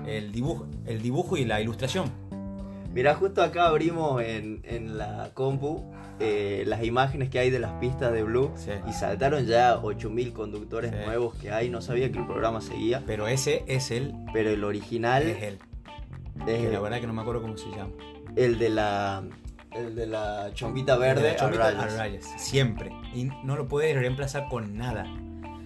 [0.08, 2.12] el, dibujo, el dibujo y la ilustración.
[2.94, 7.72] Mirá, justo acá abrimos en, en la compu eh, las imágenes que hay de las
[7.80, 8.72] pistas de Blue Sí.
[8.88, 10.98] y saltaron ya 8000 conductores Sí.
[11.06, 11.70] nuevos que hay.
[11.70, 15.58] No sabía que el programa seguía, Pero ese es el, pero el original es él.
[16.48, 17.92] es el, la verdad que no me acuerdo cómo se llama.
[18.36, 19.24] el de la
[19.72, 21.94] el de la chombita verde De la a chomita rayas.
[21.94, 22.92] a rayas, Siempre.
[23.14, 25.06] Y no lo puedes reemplazar con nada.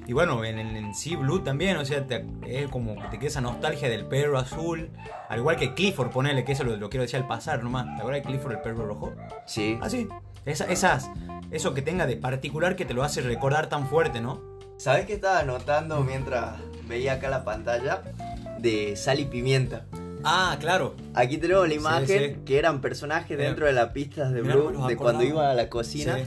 [0.07, 3.17] Y bueno, en, en, en Sea Blue también, o sea, te- es como que te
[3.17, 4.91] queda esa nostalgia del perro azul.
[5.29, 7.85] Al igual que Clifford, ponele, que eso lo, lo quiero decir al pasar nomás.
[7.95, 9.15] ¿Te acuerdas de Clifford, el perro rojo?
[9.47, 9.79] Sí.
[9.81, 10.07] Ah, sí.
[10.45, 11.09] Esa- esas,
[11.51, 14.41] eso que tenga de particular que te lo hace recordar tan fuerte, ¿no?
[14.77, 18.03] ¿Sabes qué estaba notando mientras veía acá la pantalla?
[18.59, 19.85] De sal y pimienta.
[20.23, 20.95] Ah, claro.
[21.13, 22.41] Aquí tenemos la imagen sí.
[22.45, 25.69] que eran personajes dentro de las pistas de Mirá, Blue, de cuando iban a la
[25.69, 26.17] cocina.
[26.17, 26.23] Sí.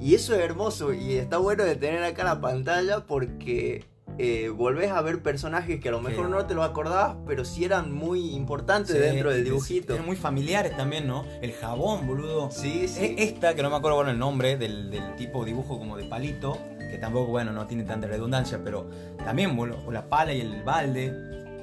[0.00, 3.84] Y eso es hermoso y está bueno de tener acá la pantalla porque
[4.24, 7.64] eh, volvés a ver personajes que a lo mejor no te lo acordabas, pero sí
[7.64, 9.94] eran muy importantes Sí, dentro del dibujito.
[9.94, 11.24] Eran muy familiares también, ¿no?
[11.40, 12.50] El jabón, boludo.
[12.52, 13.04] Sí, sí.
[13.04, 16.04] E- Esta, que no me acuerdo bueno el nombre, del, del tipo dibujo como de
[16.04, 16.56] palito,
[16.90, 18.88] que tampoco, bueno, no tiene tanta redundancia, pero
[19.24, 21.12] también, con la pala y el balde.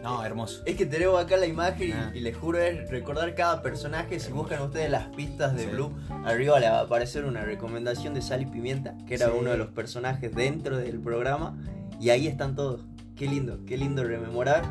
[0.03, 0.61] No, hermoso.
[0.65, 2.11] Es que tenemos acá la imagen y- Ah.
[2.13, 4.17] y, les juro es recordar cada personaje.
[4.19, 5.69] Si buscan ustedes las pistas de Sí.
[5.71, 5.91] Blue,
[6.25, 9.33] arriba le va a aparecer una recomendación de Sal y Pimienta, que era Sí.
[9.37, 11.57] uno de los personajes dentro del programa.
[11.99, 12.81] Y ahí están todos.
[13.15, 14.63] Qué lindo, qué lindo rememorar.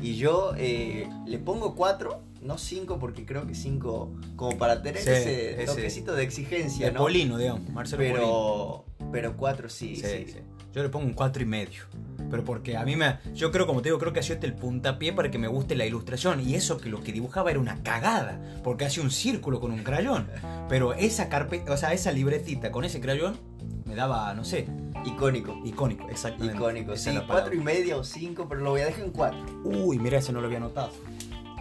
[0.00, 5.02] Y yo eh, le pongo cuatro, no cinco, porque creo que cinco, como para tener
[5.02, 7.00] Sí, ese, ese- toquecito de exigencia, De ¿no?
[7.00, 8.84] Polino, digamos, Marcelo Polino.
[8.98, 10.32] Pero, pero cuatro sí, Sí, sí.
[10.34, 10.38] sí.
[10.76, 11.84] Yo le pongo un cuatro y medio.
[12.30, 13.16] Pero porque a mí me.
[13.34, 15.48] Yo creo, como te digo, creo que ha sido este el puntapié para que me
[15.48, 16.46] guste la ilustración.
[16.46, 18.38] Y eso que lo que dibujaba era una cagada.
[18.62, 20.28] Porque hacía un círculo con un crayón.
[20.68, 23.38] Pero esa carpeta, o sea, esa libretita con ese crayón
[23.86, 24.68] me daba, no sé,
[25.06, 25.58] Icónico.
[25.64, 26.56] icónico, exactamente.
[26.58, 29.38] Icónico, Esa sí, cuatro y medio o cinco, pero lo voy a dejar en cuatro.
[29.64, 30.90] Uy, mira, ese no lo había notado.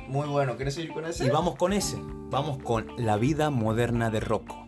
[0.09, 1.25] Muy bueno, ¿querés ir con ese?
[1.25, 1.97] Y vamos con ese.
[2.29, 4.64] Vamos con La vida moderna de Rocco.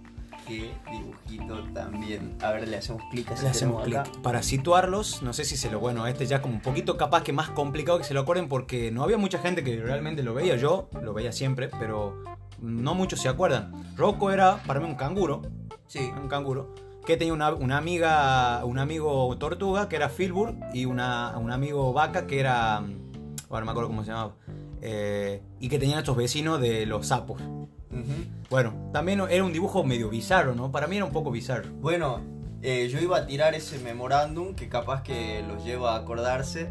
[0.47, 2.37] Qué dibujito también.
[2.41, 3.99] A ver, le hacemos clic Le hacemos clic.
[4.21, 5.79] Para situarlos, no sé si se lo.
[5.79, 8.89] Bueno, este ya como un poquito capaz que más complicado que se lo acuerden porque
[8.91, 10.55] no había mucha gente que realmente lo veía.
[10.55, 12.23] Yo lo veía siempre, pero
[12.61, 13.73] no muchos se acuerdan.
[13.97, 15.41] Rocco era para mí un canguro.
[15.87, 16.11] Sí.
[16.21, 16.73] Un canguro.
[17.05, 21.91] Que tenía una, una amiga, un amigo tortuga que era Filbur y una, un amigo
[21.93, 22.77] vaca que era.
[22.77, 24.35] Ahora no me acuerdo cómo se llamaba.
[24.81, 27.41] Eh, y que tenían estos vecinos de los sapos.
[27.41, 28.36] Ujú.
[28.49, 30.71] Bueno, también era un dibujo medio bizarro, ¿no?
[30.71, 31.69] Para mí era un poco bizarro.
[31.81, 32.21] Bueno,
[32.61, 36.69] eh, yo iba a tirar ese memorándum que capaz que los lleva a acordarse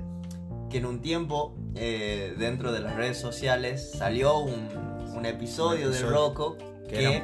[0.71, 4.69] que en un tiempo eh, dentro de las redes sociales salió un,
[5.15, 6.57] un episodio de Rocco
[6.89, 7.23] que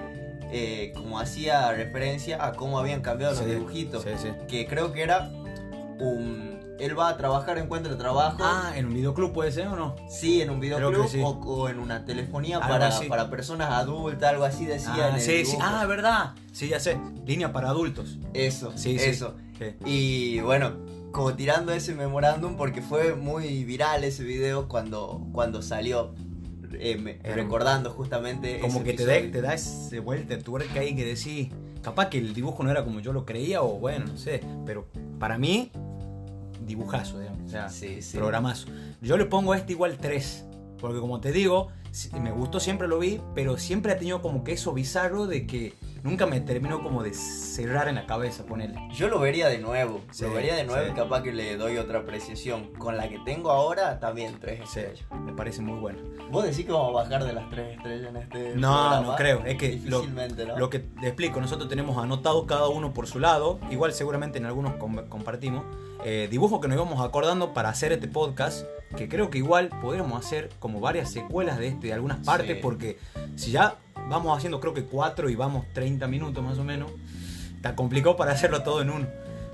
[0.53, 4.03] eh, como hacía referencia a cómo habían cambiado Sí, los dibujitos.
[4.03, 4.29] sí, sí.
[4.49, 5.31] Que creo que era
[5.99, 6.52] un...
[6.83, 8.39] Él va a trabajar, encuentra trabajo.
[8.41, 9.95] Ah, en un videoclub puede ser o no?
[10.09, 11.21] Sí, en un videoclub sí.
[11.23, 15.21] o, o en una telefonía para, para personas adultas, algo así decía en Ah, el
[15.21, 15.57] sí, sí.
[15.61, 16.35] Ah, verdad.
[16.53, 16.99] Sí, ya sé.
[17.25, 18.19] Línea para adultos.
[18.35, 19.37] Eso, Sí, eso.
[19.59, 19.75] Sí.
[19.85, 20.73] Y bueno,
[21.13, 26.15] como tirando ese memorándum porque fue muy viral ese video cuando, cuando salió,
[26.73, 30.81] eh, me- Era- recordando justamente Como ese que te da, te da ese vuelta tuerca
[30.81, 31.49] ahí que decís.
[31.83, 34.41] Capaz que el dibujo no era como yo lo creía, o bueno, no sé.
[34.65, 34.87] Pero
[35.19, 35.71] para mí,
[36.77, 37.43] dibujazo, digamos.
[37.47, 38.17] O sea, Sí, sí.
[38.19, 38.67] programazo.
[39.01, 40.47] Yo le pongo a este igual 3.
[40.79, 41.69] Porque como te digo,
[42.21, 45.75] me gustó, siempre lo vi, pero siempre ha tenido como que eso bizarro de que
[46.03, 48.81] nunca me terminó como de cerrar en la cabeza, ponerle.
[48.93, 50.91] Yo lo vería de nuevo, Sí, lo vería de nuevo sí.
[50.91, 52.73] y capaz que le doy otra apreciación.
[52.79, 55.07] Con la que tengo ahora, también tres Sí, estrellas.
[55.25, 56.01] me parece muy bueno.
[56.33, 59.01] ¿Vos decís que vamos a bajar de las tres estrellas en este No, programa?
[59.07, 59.45] no creo.
[59.47, 60.59] Es que lo, ¿no?
[60.59, 63.61] lo que te explico, nosotros tenemos anotado cada uno por su lado.
[63.71, 65.65] Igual seguramente en algunos com- compartimos.
[66.05, 68.67] Eh, dibujos que nos íbamos acordando para hacer este podcast.
[68.97, 72.57] Que creo que igual podríamos hacer como varias secuelas de este, de algunas partes.
[72.57, 72.63] Sí.
[72.63, 72.99] Porque
[73.37, 73.77] si ya
[74.11, 76.91] vamos haciendo creo que cuatro y vamos 30 minutos más o menos.
[77.57, 79.07] Está complicado para hacerlo todo en uno.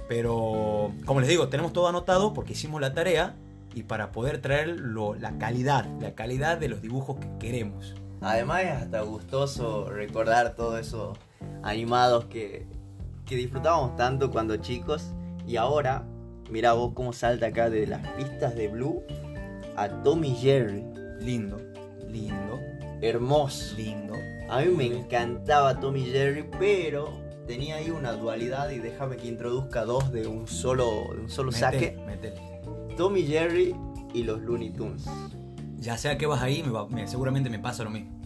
[0.09, 3.35] Pero como les digo, tenemos todo anotado porque hicimos la tarea.
[3.75, 7.95] Y para poder traer lo- la calidad, la calidad de los dibujos que queremos.
[8.21, 11.17] Además es hasta gustoso recordar todos esos
[11.63, 12.67] animados que,
[13.27, 15.13] que disfrutábamos tanto cuando chicos.
[15.47, 16.05] Y ahora,
[16.51, 19.03] mira vos cómo salta acá de las pistas de Blue
[19.77, 20.85] a Tommy Jerry.
[21.21, 21.61] Lindo,
[22.11, 22.59] lindo,
[23.01, 23.77] Hermoso.
[23.77, 24.15] lindo.
[24.49, 27.11] A mí me encantaba Tommy Jerry, pero
[27.47, 31.53] tenía ahí una dualidad y déjame que introduzca dos de un solo, de un solo
[31.53, 31.97] saque.
[32.97, 33.75] Tommy Jerry
[34.15, 35.05] y los Looney Tunes.
[35.79, 38.19] Ya sea que vas ahí, me va- me- seguramente me pasa lo mismo.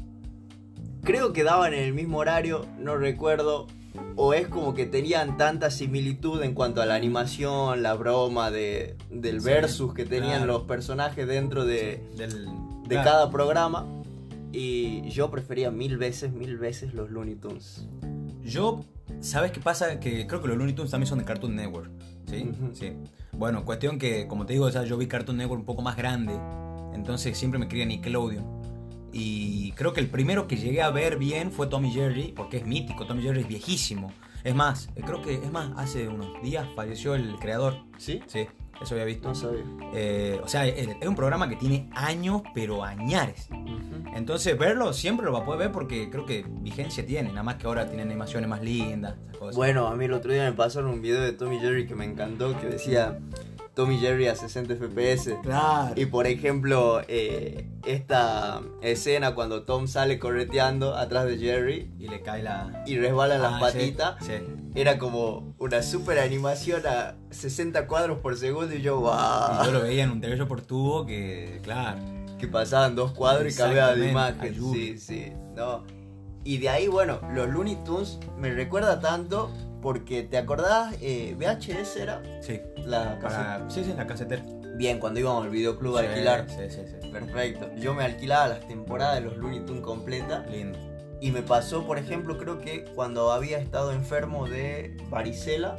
[1.02, 3.66] Creo que daban en el mismo horario, no recuerdo.
[4.16, 8.96] O es como que tenían tanta similitud en cuanto a la animación, la broma de,
[9.10, 10.52] del Sí, versus que tenían claro.
[10.52, 12.46] los personajes dentro de, Del,
[12.84, 13.04] de claro.
[13.10, 13.86] cada programa.
[14.52, 17.86] Y yo prefería mil veces, mil veces los Looney Tunes.
[18.44, 18.84] Yo,
[19.20, 19.98] ¿sabes qué pasa?
[19.98, 21.90] Que creo que los Looney Tunes también son de Cartoon Network.
[22.26, 22.50] ¿Sí?
[22.72, 22.92] Sí.
[23.32, 25.96] Bueno, cuestión que, como te digo, o sea, yo vi Cartoon Network un poco más
[25.96, 26.34] grande.
[26.94, 28.61] Entonces siempre me quería Nickelodeon.
[29.12, 32.66] Y creo que el primero que llegué a ver bien fue Tommy Jerry, porque es
[32.66, 34.12] mítico, Tommy Jerry es viejísimo.
[34.44, 37.76] Es más, eh, creo que, es más, hace unos días falleció el creador.
[37.98, 38.20] ¿Sí?
[38.26, 38.46] Sí,
[38.80, 39.28] eso había visto.
[39.28, 39.64] No sabía.
[39.94, 43.48] Eh, o sea, es es un programa que tiene años, pero añares.
[44.14, 47.28] Entonces, verlo siempre lo va a poder ver porque creo que vigencia tiene.
[47.28, 49.56] Nada más que ahora tiene animaciones más lindas, esas cosas.
[49.56, 52.04] Bueno, a mí el otro día me pasaron un video de Tommy Jerry que me
[52.04, 53.18] encantó, que decía
[53.74, 55.38] Tommy Jerry a 60 FPS.
[55.42, 55.94] claro.
[55.96, 62.20] Y por ejemplo, eh, esta escena cuando Tom sale correteando atrás de Jerry Y le
[62.20, 62.82] cae la.
[62.86, 64.32] y resbala las Ah, patitas, Sí.
[64.36, 64.42] sí.
[64.74, 69.72] era como una super animación a 60 cuadros por segundo y yo, Y wow, yo
[69.72, 71.98] lo veía en un televisor por tubo que, claro.
[72.38, 74.40] que pasaban dos cuadros y cambiaba de imagen.
[74.52, 74.74] ayuda.
[74.74, 75.84] Sí, sí, no.
[76.44, 79.50] Y de ahí, bueno, los Looney Tunes me recuerda tanto
[79.82, 80.94] porque, ¿te acordás?
[81.02, 82.60] Eh, VHS era Sí.
[82.86, 83.18] la.
[83.20, 83.68] Para...
[83.68, 84.42] Sí, sí, la casetera.
[84.76, 86.46] Bien, cuando íbamos al videoclub a alquilar.
[86.48, 87.08] Sí, sí, sí.
[87.10, 87.68] Perfecto.
[87.76, 90.48] Yo me alquilaba las temporadas de los Looney Tunes completas.
[90.50, 90.78] Lindo.
[91.20, 95.76] Y me pasó, por ejemplo, creo que cuando había estado enfermo de varicela,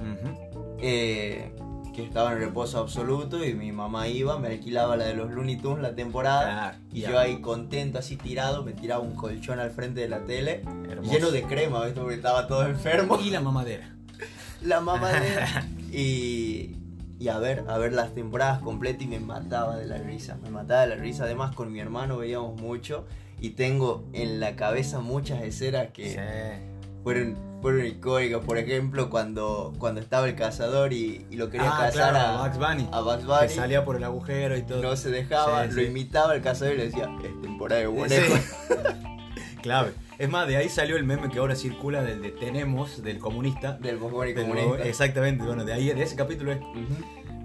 [0.79, 1.51] eh,
[1.93, 5.57] que estaba en reposo absoluto y mi mamá iba, me alquilaba la de los Looney
[5.57, 6.79] Tunes la temporada.
[6.91, 10.63] Y yo ahí contento, así tirado, me tiraba un colchón al frente de la tele,
[10.89, 11.13] Hermoso.
[11.13, 12.01] lleno de crema, ¿viste?
[12.01, 13.19] Porque estaba todo enfermo.
[13.23, 13.95] Y la mamadera.
[14.63, 15.65] La mamadera.
[15.91, 16.75] y,
[17.19, 20.37] y a ver, a ver las temporadas completas y me mataba de la risa.
[20.41, 21.25] Me mataba de la risa.
[21.25, 23.05] Además, con mi hermano veíamos mucho
[23.41, 26.72] y tengo en la cabeza muchas escenas que Sí.
[27.03, 28.41] Fueron, fueron icónicas.
[28.45, 32.47] Por ejemplo, cuando, cuando estaba el cazador y, y lo quería Ah, cazar claro, a,
[32.47, 32.89] Bugs Bunny.
[32.91, 33.49] a Bugs Que Bunny.
[33.49, 34.81] salía por el agujero y todo.
[34.81, 35.87] No se dejaba, Sí, lo sí.
[35.87, 37.93] imitaba el cazador y le decía, es temporada de Sí.
[37.93, 38.39] bonejos.
[39.61, 39.93] Clave.
[40.19, 43.73] Es más, de ahí salió el meme que ahora circula del de Tenemos, del comunista.
[43.73, 44.83] Del Del- comunista.
[44.83, 46.59] Exactamente, bueno, de ahí, de ese capítulo es.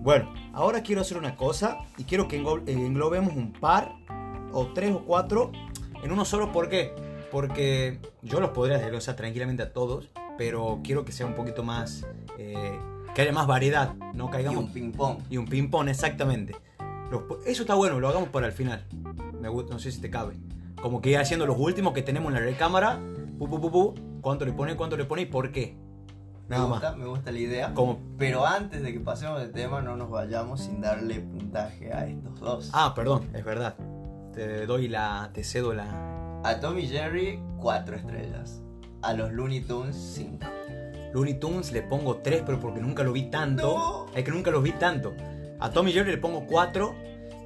[0.01, 3.93] Bueno, ahora quiero hacer una cosa y quiero que eh, englobemos un par
[4.53, 5.51] o tres o cuatro
[6.03, 6.53] en uno solo.
[6.53, 6.93] ¿Por qué?
[7.31, 12.07] Porque yo los podría desglosar tranquilamente a todos, pero quiero que sea un poquito más.
[12.39, 12.79] eh,
[13.15, 14.65] que haya más variedad, no Y caigamos.
[14.65, 15.19] un ping-pong.
[15.29, 16.55] Y un ping-pong, exactamente.
[17.11, 18.85] Los eso está bueno, lo hagamos para el final.
[19.41, 20.37] Me no sé si te cabe.
[20.81, 23.01] Como que ir haciendo los últimos que tenemos en la recámara.
[23.39, 25.77] Pu, pu, pu, pu, cuánto le pone, cuánto le pone y por qué.
[26.49, 26.99] Me Nada gusta, más.
[26.99, 27.75] me gusta la idea.
[27.75, 32.07] Como, Pero antes de que pasemos del tema, no nos vayamos sin darle puntaje a
[32.07, 32.71] estos dos.
[32.73, 33.75] ah, perdón, es verdad.
[34.33, 35.31] Te doy la.
[35.35, 36.28] Te cedo la.
[36.45, 38.63] A Tommy Jerry, 4 estrellas.
[39.03, 40.47] A los Looney Tunes, 5.
[41.13, 43.77] Looney Tunes le pongo 3, pero porque nunca lo vi tanto.
[43.77, 44.07] No.
[44.15, 45.15] Es que nunca los vi tanto.
[45.59, 46.95] A Tommy Jerry le pongo 4.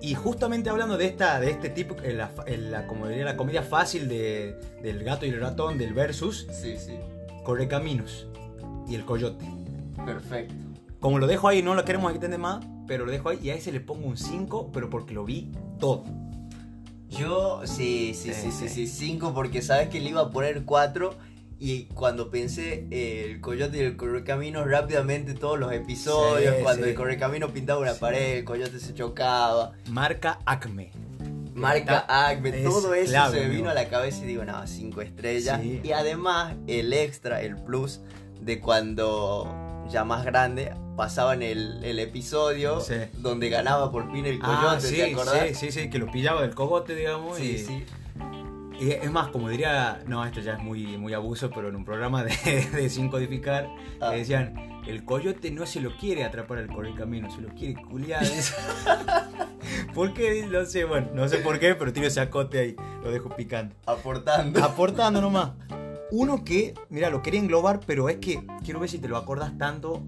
[0.02, 3.36] Y justamente hablando de esta, de este tipo, en la, en la, como diría, la
[3.36, 6.98] comedia fácil de, del gato y el ratón, del versus, Sí, sí.
[7.44, 8.26] Correcaminos
[8.88, 9.44] y el coyote.
[10.04, 10.54] Perfecto.
[10.98, 13.54] Como lo dejo ahí, no lo queremos extender más, pero lo dejo ahí y a
[13.54, 16.04] ese le pongo un 5, pero porque lo vi todo.
[17.18, 18.86] Yo, sí, sí, sí, Sí, sí, sí.
[18.86, 21.14] sí, 5 porque sabes que le iba a poner 4
[21.58, 26.84] y cuando pensé eh, el coyote y el correcamino, rápidamente todos los episodios, Sí, cuando
[26.84, 26.90] sí.
[26.90, 28.00] el correcamino pintaba una Sí.
[28.00, 30.90] pared, el coyote se chocaba, Marca Acme.
[31.54, 34.66] marca Acme, es todo eso clave, se me vino a la cabeza y digo, no,
[34.66, 35.60] cinco estrellas.
[35.62, 35.80] Sí.
[35.84, 38.00] Y además el extra, el plus
[38.40, 39.54] de cuando
[39.88, 42.94] ya más grande pasaban el, el episodio Sí.
[43.18, 45.48] donde ganaba por fin el coyote, Ah, sí, ¿te acordás?
[45.48, 47.36] sí, sí, sí, que lo pillaba del cogote, digamos.
[47.38, 47.84] Sí, y, sí.
[48.80, 51.84] y es más, como diría, no, esto ya es muy, muy abuso, pero en un
[51.84, 52.32] programa de,
[52.72, 53.68] de Sin Codificar,
[54.00, 54.10] Ah.
[54.10, 58.24] que decían, el coyote no se lo quiere atrapar al correcamino, se lo quiere culiar.
[59.94, 60.46] ¿Por qué?
[60.50, 63.74] No sé, bueno, no sé por qué, pero tiene ese acote ahí, lo dejo picando.
[63.86, 64.62] Aportando.
[64.64, 65.50] Aportando nomás.
[66.14, 69.56] Uno que, mira, lo quería englobar, pero es que quiero ver si te lo acordás
[69.56, 70.02] tanto.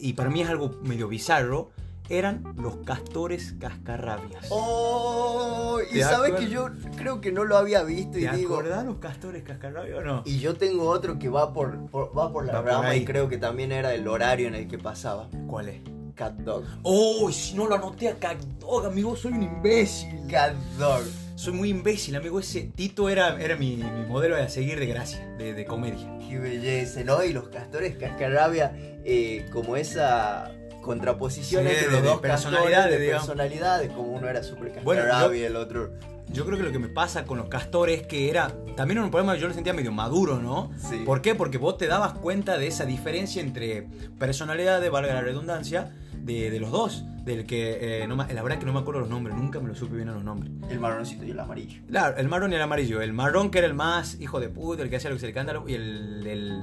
[0.00, 1.70] Y para mí es algo medio bizarro.
[2.08, 4.46] Eran los castores cascarrabias.
[4.50, 6.40] Oh, y ¿Te sabes acuerdas?
[6.40, 8.54] que yo creo que no lo había visto y ¿Te digo.
[8.54, 10.22] acordás los castores cascarrabias o no?
[10.24, 13.28] Y yo tengo otro que va por, por- va por la Va rama y creo
[13.28, 15.28] que también era el horario en el que pasaba.
[15.46, 15.80] ¿Cuál es?
[16.14, 16.64] Cat Dog.
[16.82, 18.36] Oh, si no lo anoté acá.
[18.62, 20.26] Oh, amigo, soy un imbécil.
[20.30, 21.02] Cat Dog.
[21.36, 22.38] Soy muy imbécil, amigo.
[22.38, 26.08] Ese Tito era, era mi, mi modelo a seguir de gracia, de, de comedia.
[26.28, 27.22] Qué belleza, ¿no?
[27.24, 28.72] Y los castores cascarrabia,
[29.04, 33.26] eh, como esa contraposición Sí, entre de- los de dos personalidades, castores, de digamos.
[33.26, 35.90] personalidades, como uno era súper Bueno, cascarrabia yo- y el otro.
[36.28, 38.48] Yo creo que lo que me pasa con los castores es que era.
[38.76, 40.70] También era un problema, yo lo sentía medio maduro, ¿no?
[40.78, 41.02] Sí.
[41.04, 41.34] ¿Por qué?
[41.34, 43.86] Porque vos te dabas cuenta de esa diferencia entre
[44.18, 45.92] personalidades, valga la redundancia,
[46.24, 47.04] de, de los dos.
[47.24, 48.02] Del que.
[48.02, 50.08] eh, no la verdad que no me acuerdo los nombres, nunca me lo supe bien
[50.10, 50.52] a los nombres.
[50.68, 51.80] El marroncito y el amarillo.
[51.88, 53.00] Claro, el marrón y el amarillo.
[53.00, 55.26] El marrón que era el más hijo de puta, el que hacía lo que se
[55.28, 56.62] le canta, y el, el,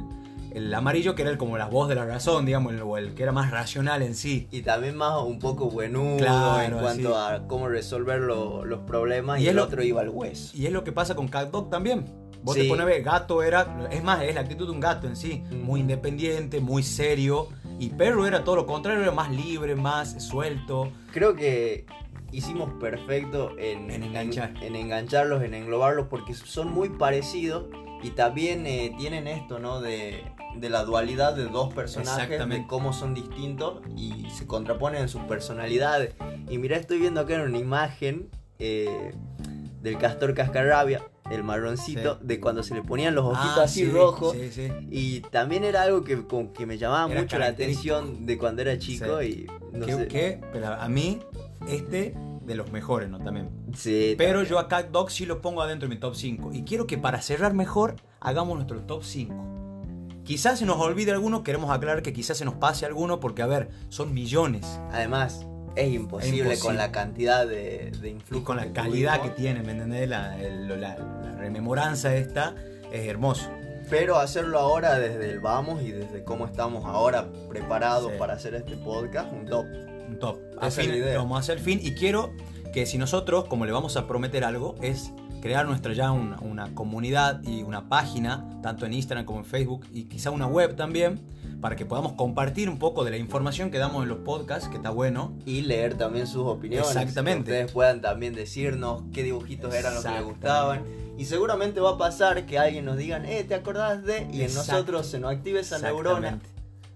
[0.53, 3.15] el amarillo que era el, como la voz de la razón, digamos, el- o el
[3.15, 4.47] que era más racional en sí.
[4.51, 7.15] Y también más un poco buenudo Claro, en cuanto sí.
[7.17, 10.55] a cómo resolver lo- los problemas y, el lo- otro iba al hueso.
[10.55, 12.05] Y es lo que pasa con Cat Dog también.
[12.43, 12.63] Vos Sí.
[12.63, 15.15] te pones a ver, gato era, es más, es la actitud de un gato en
[15.15, 17.47] sí, muy independiente, muy serio.
[17.81, 20.91] Y perro era todo lo contrario, era más libre, más suelto.
[21.11, 21.87] Creo que
[22.31, 24.53] hicimos perfecto en, En enganchar.
[24.61, 27.69] en, engancharlos, en englobarlos, porque son muy parecidos
[28.03, 29.81] y también eh, tienen esto, ¿no?
[29.81, 30.23] De,
[30.55, 35.23] de la dualidad de dos personajes, de cómo son distintos y se contraponen en sus
[35.23, 36.13] personalidades.
[36.51, 39.15] Y mira, estoy viendo acá en una imagen eh,
[39.81, 42.25] del castor cascarrabia, el marroncito, Sí.
[42.27, 44.33] de cuando se le ponían los ojitos Ah, así sí, rojos.
[44.33, 44.71] Sí, sí.
[44.89, 48.61] Y también era algo que, como que me llamaba Era mucho la atención de cuando
[48.61, 50.41] era chico y no que, sé.
[50.51, 51.19] pero a mí,
[51.67, 52.15] este
[52.45, 53.19] de los mejores, ¿no?
[53.19, 53.49] También.
[53.75, 54.49] Sí, Pero también.
[54.49, 56.51] yo a Cat Dog sí lo pongo adentro de mi top 5.
[56.53, 59.33] Y quiero que para cerrar mejor, hagamos nuestro top 5.
[60.23, 63.47] Quizás se nos olvide alguno, queremos aclarar que quizás se nos pase alguno, porque a
[63.47, 64.65] ver, son millones.
[64.91, 66.59] Además, es imposible, imposible.
[66.59, 70.07] con la cantidad de, de Y influjos con la calidad que tiene, ¿me entendés?
[70.09, 72.55] La, el- la- la rememoranza esta
[72.91, 73.49] es hermoso.
[73.89, 78.17] Pero hacerlo ahora desde el vamos y desde cómo estamos ahora preparados Sí.
[78.19, 79.65] para hacer este podcast, un top.
[80.07, 80.39] Un top.
[80.61, 81.79] Es fin, lo vamos a hacer fin.
[81.81, 82.31] Y quiero
[82.73, 86.73] que si nosotros, como le vamos a prometer algo, es crear nuestra ya una, una
[86.75, 91.19] comunidad y una página, tanto en Instagram como en Facebook, y quizá una web también,
[91.61, 94.77] para que podamos compartir un poco de la información que damos en los podcasts, que
[94.77, 95.33] está bueno.
[95.45, 96.87] Y leer también sus opiniones.
[96.87, 97.45] Exactamente.
[97.45, 100.83] Que ustedes puedan también decirnos qué dibujitos eran los que les gustaban.
[101.17, 104.27] Y seguramente va a pasar que alguien nos digan, eh, ¿te acordás de?
[104.33, 106.39] Y en nosotros se nos active esa neurona.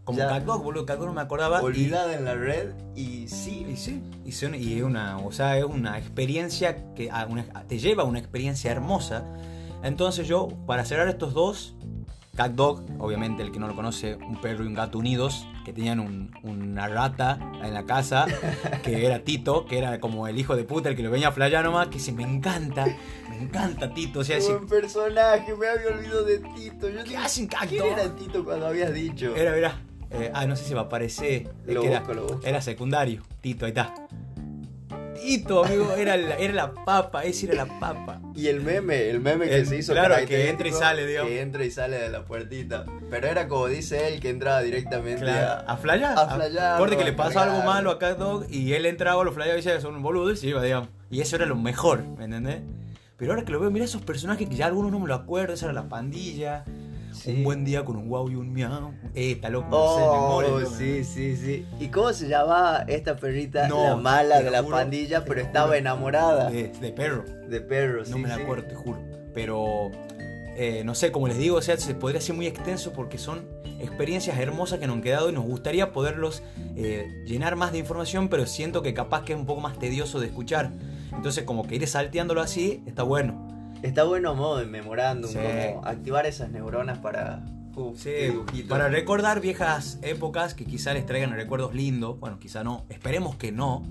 [0.04, 1.62] Como Dog, boludo, Cat Dog no me acordaba.
[1.62, 2.74] y- olvidada en la red.
[2.96, 7.10] Y sí, Y sí, y, son- y es una, o sea, es una experiencia que
[7.10, 9.24] a una- te lleva a una experiencia hermosa.
[9.84, 11.76] Entonces yo, para cerrar estos dos,
[12.36, 15.72] Cat Dog, obviamente el que no lo conoce, un perro y un gato unidos, que
[15.74, 18.26] tenían un- una rata en la casa,
[18.84, 21.32] que era Tito, que era como el hijo de puta, el que lo venía a
[21.32, 22.86] flayar nomás, que se me encanta,
[23.30, 26.90] me encanta Tito, o sea, ese- buen personaje, me había olvidado de Tito.
[26.90, 27.92] Yo ¿qué digo, hacen Cat ¿Quién Dog?
[28.00, 29.36] era Tito cuando habías dicho?
[29.36, 32.24] Era, era, eh, ah, no sé si va a aparecer, es Lo que era, lo
[32.28, 32.42] busco.
[32.46, 33.94] era secundario, Tito, ahí está.
[35.26, 38.22] Tito, amigo, era la, era la papa, ese era la papa.
[38.36, 41.32] Y el meme, el meme que El- se hizo claro, que entra y sale, digamos.
[41.32, 42.86] Que entra y sale de la puertita.
[43.10, 45.74] Pero era como dice él, que entraba directamente Claro, a...
[45.74, 46.18] a flayar.
[46.18, 49.32] a flayar, Corte que le pasó algo malo a Cat Dog y él entraba, lo
[49.32, 50.90] flayaba y decía son un boludo y se iba, digamos.
[51.10, 52.62] Y eso era lo mejor, ¿me entendés?
[53.18, 55.54] Pero ahora que lo veo, mira esos personajes que ya algunos no me lo acuerdo,
[55.54, 56.66] esa era la pandilla.
[57.16, 57.32] Sí.
[57.32, 58.92] Un buen día con un guau y un miau.
[59.14, 60.04] Eh, está loco, no sé.
[60.04, 60.70] Oh, ¿no?
[60.70, 61.66] sí, sí, sí.
[61.80, 63.68] ¿Y cómo se llamaba esta perrita?
[63.68, 65.46] No, la mala de la juro, pandilla, pero juro.
[65.48, 67.24] estaba enamorada De, de perro.
[67.50, 68.42] de perro, No sí, me la sí.
[68.42, 69.00] acuerdo, te juro.
[69.34, 69.92] Pero,
[70.58, 73.48] eh, no sé, como les digo, o sea, se podría ser muy extenso porque son
[73.80, 76.42] experiencias hermosas que nos han quedado y nos gustaría poderlos
[76.78, 80.20] eh, llenar más de información, pero siento que capaz que es un poco más tedioso
[80.20, 80.72] de escuchar.
[81.14, 83.55] Entonces, como que ir salteándolo así está bueno.
[83.86, 87.46] Está bueno modo de memorándum, como activar esas neuronas para.
[88.68, 92.20] para recordar viejas épocas que quizá les traigan recuerdos lindos.
[92.20, 92.86] Bueno, quizá no.
[92.90, 93.84] Esperemos que no.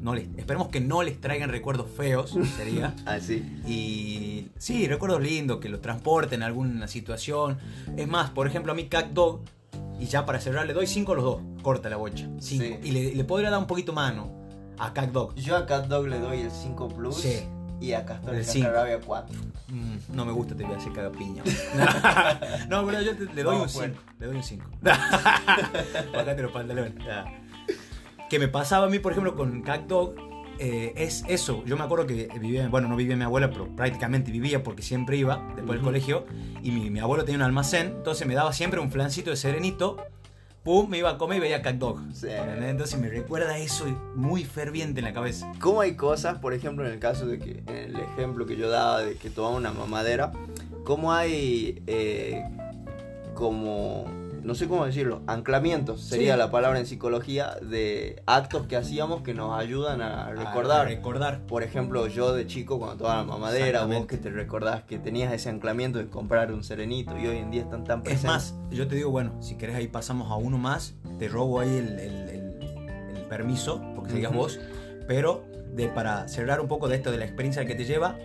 [0.00, 2.94] No les, esperemos que no les traigan recuerdos feos, sería.
[3.04, 3.44] Así.
[3.64, 7.58] Ah, y sí, recuerdos lindos, que los transporten a alguna situación.
[7.96, 9.42] Es más, por ejemplo, a mí Cat Dog,
[10.00, 11.42] y ya para cerrar, le doy 5 a los dos.
[11.62, 12.28] Corta la bocha.
[12.50, 14.32] Y le, le podría dar un poquito mano
[14.78, 15.34] a Cat Dog.
[15.34, 17.16] Yo a Cat Dog le doy el 5 Plus.
[17.16, 17.40] Sí.
[17.80, 19.36] Y a Castor el Cascarrabia 4.
[19.68, 21.42] Mm, no me gusta, te voy a hacer caga piña.
[22.68, 23.86] no, pero yo le doy un 5.
[24.18, 24.64] Le doy un 5.
[24.82, 26.94] Bájate los pantalones.
[28.28, 30.14] Que me pasaba a mí, por ejemplo, con Cat Dog.
[30.60, 31.62] Eh, es eso.
[31.66, 35.16] Yo me acuerdo que vivía, bueno, no vivía mi abuela, pero prácticamente vivía porque siempre
[35.16, 36.26] iba después del colegio.
[36.62, 39.98] Y mi, mi, abuelo tenía un almacén, entonces me daba siempre un flancito de serenito
[40.68, 41.98] pum, me iba a comer y veía Cat Dog.
[42.22, 45.50] Entonces me recuerda eso muy ferviente en la cabeza.
[45.60, 48.68] ¿Cómo hay cosas, por ejemplo, en el caso de que, en el ejemplo que yo
[48.68, 50.30] daba de que tomaba una mamadera,
[50.84, 52.44] cómo hay eh,
[53.32, 54.04] como
[54.48, 59.34] no sé cómo decirlo, anclamientos sería la palabra en psicología de actos que hacíamos que
[59.34, 60.86] nos ayudan a recordar.
[60.86, 61.40] recordar.
[61.40, 65.34] Por ejemplo, yo de chico cuando tomaba la mamadera, vos que te recordás que tenías
[65.34, 68.24] ese anclamiento de comprar un serenito y hoy en día están tan presentes.
[68.24, 71.60] Es más, yo te digo, bueno, si querés ahí pasamos a uno más, te robo
[71.60, 74.58] ahí el, permiso, porque sigas vos,
[75.06, 75.44] pero
[75.74, 78.16] de, para cerrar un poco de esto de la experiencia que te lleva,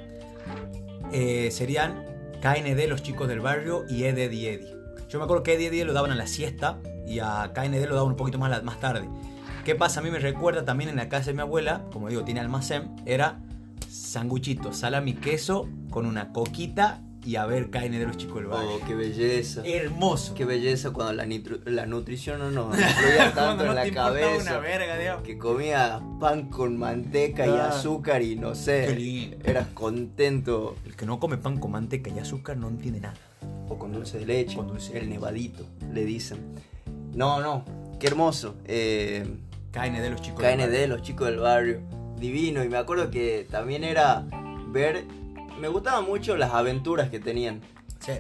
[1.12, 2.06] eh, serían
[2.42, 4.83] KND, los chicos del barrio, y Ed, Eddie.
[5.14, 8.14] Yo me acuerdo que Eddie lo daban a la siesta y a KND lo daban
[8.14, 9.08] un poquito más, más tarde.
[9.64, 10.00] ¿Qué pasa?
[10.00, 12.96] A mí me recuerda también en la casa de mi abuela, como digo, tiene almacén,
[13.06, 13.40] era
[13.88, 18.72] sanguchito, salami, queso con una coquita y a ver KND de los chicos del barrio.
[18.74, 19.62] Oh, qué belleza.
[19.64, 20.34] Hermoso.
[20.34, 21.28] Qué belleza cuando la,
[21.66, 24.62] la nutrición no nos influía tanto en la cabeza.
[25.24, 27.68] Que comía pan con manteca y ah.
[27.68, 29.38] azúcar y no sé.
[29.44, 30.76] Eras contento.
[30.88, 33.14] El que no come pan con manteca y azúcar no entiende nada
[33.70, 36.56] o con dulce de leche, con dulce el nevadito, le dicen.
[37.14, 37.64] No, no,
[38.00, 38.56] qué hermoso.
[38.66, 39.26] Eh,
[39.72, 41.82] KND, los chicos KND, del los chicos del barrio.
[42.18, 44.26] Divino, y me acuerdo que también era
[44.68, 45.06] ver.
[45.60, 47.62] Me gustaban mucho las aventuras que tenían.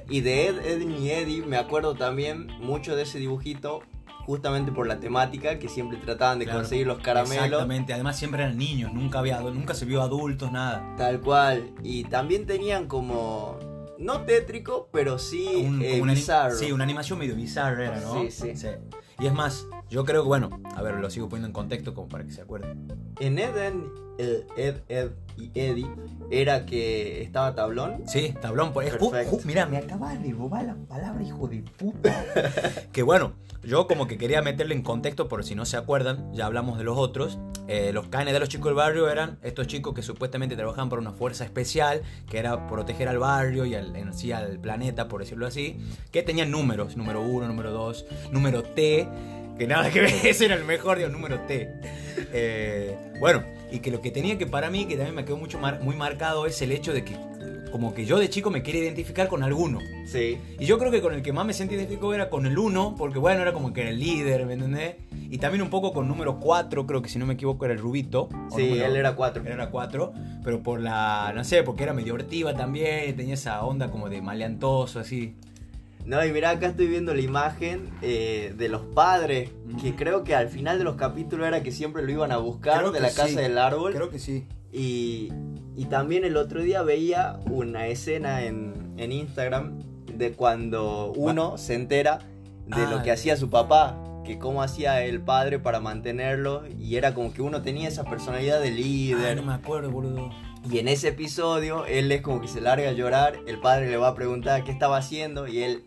[0.09, 3.81] Y de Ed, Ed y Eddie me acuerdo también mucho de ese dibujito
[4.25, 7.45] justamente por la temática que siempre trataban de conseguir los caramelos.
[7.45, 10.95] Exactamente, además siempre eran niños, nunca había nunca se vio adultos, nada.
[10.97, 13.57] Tal cual, y también tenían como
[13.99, 16.55] no tétrico, pero sí eh, bizarro.
[16.55, 18.29] Sí, una animación medio bizarra era, ¿no?
[18.29, 18.67] Sí, sí,
[19.19, 22.09] Y es más, yo creo que, bueno, a ver, lo sigo poniendo en contexto como
[22.09, 22.87] para que se acuerden.
[23.19, 25.89] En Eden, el Ed, Ed y Eddie
[26.29, 28.03] era que estaba tablón.
[28.07, 28.73] Sí, tablón.
[28.73, 28.85] Por,
[29.45, 32.25] mira, me acabas de robar la palabra, hijo de puta.
[32.91, 33.33] que bueno,
[33.63, 36.83] yo como que quería meterle en contexto por si no se acuerdan, ya hablamos de
[36.83, 37.39] los otros.
[37.67, 40.99] Eh, los canes de los chicos del barrio eran estos chicos que supuestamente trabajaban por
[40.99, 45.21] una fuerza especial, que era proteger al barrio y al, en sí al planeta, por
[45.21, 45.77] decirlo así,
[46.11, 49.07] que tenían números, número uno, número dos, número T,
[49.57, 51.69] que nada que ver, ese era el mejor, digo, número T.
[52.33, 53.43] Eh, bueno,
[53.73, 56.45] y que lo que tenía que para mí, que también me quedó mucho muy marcado,
[56.45, 57.17] es el hecho de que
[57.71, 59.79] como que yo de chico me quería identificar con alguno.
[60.05, 60.37] Sí.
[60.59, 62.93] Y yo creo que con el que más me sentí identificado era con el uno,
[62.95, 64.97] porque bueno, era como que era el líder, ¿me entendés?
[65.11, 67.79] Y también un poco con número 4, creo que si no me equivoco era el
[67.79, 68.29] Rubito.
[68.55, 69.41] Sí, él era 4.
[69.43, 70.13] Él era 4,
[70.43, 74.21] pero por la, no sé, porque era medio hortiva también, tenía esa onda como de
[74.21, 75.33] maleantoso, así.
[76.05, 79.51] No, y mira, acá estoy viendo la imagen eh, de los padres,
[79.81, 82.91] que creo que al final de los capítulos era que siempre lo iban a buscar
[82.91, 83.93] de la casa del árbol.
[83.93, 84.45] Creo que sí.
[84.71, 85.31] Y,
[85.75, 91.75] y, también el otro día veía una escena en, en Instagram de cuando uno se
[91.75, 92.19] entera
[92.65, 97.13] de lo que hacía su papá, que cómo hacía el padre para mantenerlo, y era
[97.13, 99.37] como que uno tenía esa personalidad de líder.
[99.37, 100.31] no me acuerdo, boludo.
[100.69, 103.97] Y en ese episodio, él es como que se larga a llorar, el padre le
[103.97, 105.83] va a preguntar qué estaba haciendo, y él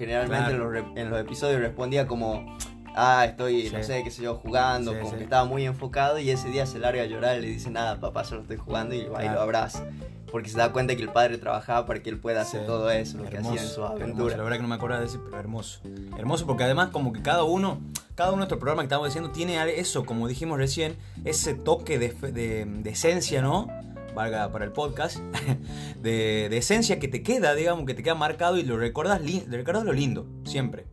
[0.00, 0.52] generalmente
[0.98, 2.56] en, los, episodios respondía como,
[2.96, 6.48] ah, estoy, no sé, qué sé yo, jugando, como que estaba muy enfocado y ese
[6.48, 9.04] día se larga a llorar y le dice, nada, papá, solo estoy jugando y y
[9.04, 9.84] lo abraza.
[10.32, 13.18] Porque se da cuenta que el padre trabajaba para que él pueda hacer todo eso,
[13.18, 14.38] lo que hacía en su aventura.
[14.38, 15.80] La verdad que no me acuerdo de decir, pero hermoso.
[16.16, 17.80] Hermoso porque además como que cada uno,
[18.14, 20.96] cada uno de nuestros programas que estamos diciendo tiene eso, como dijimos recién,
[21.26, 23.68] ese toque de, de, de esencia, ¿no?
[24.14, 25.18] Valga para el podcast,
[26.02, 29.92] de, esencia que te queda, digamos, que te queda marcado y lo recuerdas, recuerdas lo
[29.92, 30.86] lindo, siempre.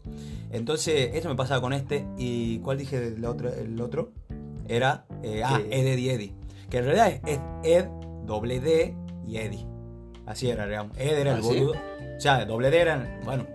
[0.52, 2.06] Entonces, esto me pasaba con este.
[2.18, 3.54] ¿Y cuál dije el otro?
[3.54, 4.12] El otro?
[4.68, 6.36] Era, eh, ah, Ed, Eddie, Eddie.
[6.70, 7.86] Que en realidad es Ed,
[8.26, 8.96] doble D
[9.26, 9.66] y Eddie.
[10.26, 10.98] Así era, digamos.
[10.98, 11.72] Ed era el ¿Ah, boludo.
[11.72, 13.46] O sea, doble D eran, bueno.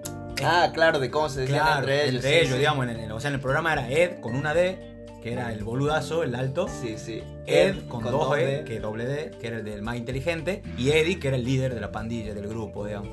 [0.44, 2.16] Ah, claro, de cómo se decían entre ellos.
[2.16, 2.86] Entre ellos, digamos.
[2.88, 4.91] En el, o sea, en el programa era Ed con una D
[5.22, 6.66] que era el boludazo, el alto.
[6.68, 7.22] Sí, sí.
[7.46, 10.62] Ed, con, dos E, que doble D, que era el del más inteligente.
[10.76, 13.10] Y Eddie, que era el líder de la pandilla, del grupo, digamos.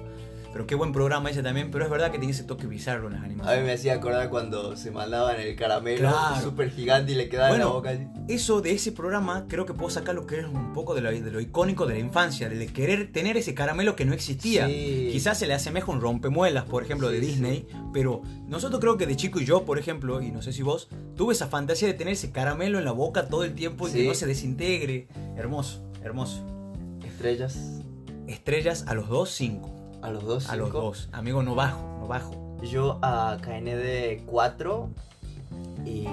[0.51, 3.13] Pero qué buen programa ese también, pero es verdad que tiene ese toque bizarro en
[3.13, 3.61] las A animaciones.
[3.61, 6.41] mí me hacía acordar cuando se mandaban el caramelo Claro.
[6.41, 7.91] súper gigante y le quedaba en la boca.
[7.91, 8.07] así.
[8.27, 11.11] eso de ese programa creo que puedo sacar lo que es un poco de lo,
[11.11, 14.65] de lo icónico de la infancia, de querer tener ese caramelo que no existía.
[14.67, 15.09] Sí.
[15.11, 19.05] Quizás se le asemeja un rompemuelas, por ejemplo, de Sí, Disney, pero nosotros creo que
[19.05, 21.93] de chico y yo, por ejemplo, y no sé si vos, tuve esa fantasía de
[21.93, 25.07] tener ese caramelo en la boca todo el tiempo y que no se desintegre.
[25.37, 26.43] Hermoso, hermoso.
[27.05, 27.81] Estrellas
[28.27, 29.71] Estrellas a los dos, cinco.
[30.01, 30.49] A los dos.
[30.49, 30.81] A los cinco.
[30.81, 31.09] dos.
[31.11, 32.57] Amigo, no bajo, no bajo.
[32.63, 34.89] Yo a KND 4
[35.85, 36.05] y.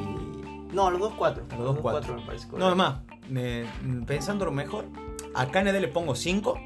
[0.72, 1.44] No, a los dos 4.
[1.50, 2.14] A los dos cuatro.
[2.16, 2.70] me parece No, correcto.
[2.70, 2.94] es más,
[3.28, 3.64] me-
[4.06, 4.84] pensándolo mejor,
[5.34, 6.58] a KND le pongo 5,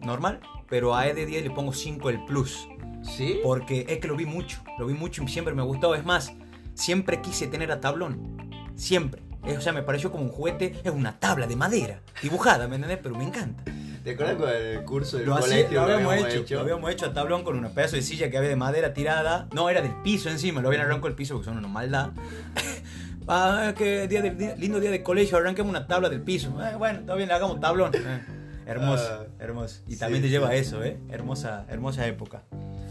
[0.00, 2.66] normal, pero a ED10 le pongo 5 el plus.
[3.02, 3.38] ¿Sí?
[3.42, 5.94] Porque es que lo vi mucho, lo vi mucho y siempre me gustó.
[5.94, 6.32] Es más,
[6.74, 8.36] siempre quise tener a tablón.
[8.74, 9.22] Siempre.
[9.44, 12.76] Es- o sea, me pareció como un juguete, es una tabla de madera, dibujada, ¿me
[12.76, 12.98] entendés?
[13.02, 13.62] Pero me encanta.
[14.04, 16.90] ¿Te acuerdas con el curso del Lo, hacía- colegio lo que habíamos hecho, lo habíamos
[16.90, 19.46] hecho a tablón con un pedazo de silla que había de madera tirada.
[19.54, 22.10] No, era del piso encima, lo habían arrancado el piso porque son una maldad.
[23.28, 26.48] ah, que día de- día- lindo día de colegio, arranquemos una tabla del piso.
[26.62, 27.92] Eh, bueno, está bien, le hagamos tablón.
[27.94, 28.20] Eh,
[28.66, 29.82] hermoso, Ah, hermoso.
[29.86, 30.98] Y sí, también te lleva a eso, ¿eh?
[31.10, 32.42] Hermosa, hermosa época.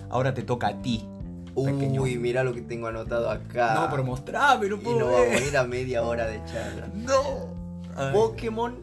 [0.10, 1.08] Ahora te toca a ti.
[1.56, 2.04] pequeño.
[2.04, 3.74] Uy, mira lo que tengo anotado acá.
[3.74, 6.88] No, pero mostrame, no Y puedo nos vamos a ir a media hora de charla.
[6.94, 7.58] No.
[7.98, 8.14] Ay.
[8.14, 8.78] Pokémon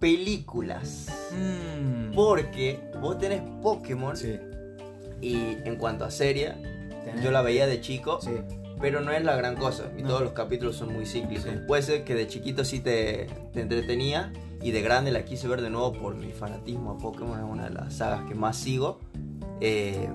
[0.00, 1.06] películas.
[1.32, 2.14] Mm.
[2.14, 4.38] Porque vos tenés Pokémon Sí,
[5.20, 5.34] y
[5.64, 6.54] en cuanto a serie,
[7.04, 8.30] tenés- yo la veía de chico, Sí.
[8.80, 9.84] pero no es la gran cosa.
[9.96, 10.08] Y No.
[10.08, 11.44] todos los capítulos son muy cíclicos.
[11.44, 11.58] Sí.
[11.66, 14.32] Puede ser que de chiquito sí te, te entretenía
[14.62, 17.38] y de grande la quise ver de nuevo por mi fanatismo a Pokémon.
[17.38, 18.98] Es una de las sagas que más sigo.
[19.60, 20.08] Eh,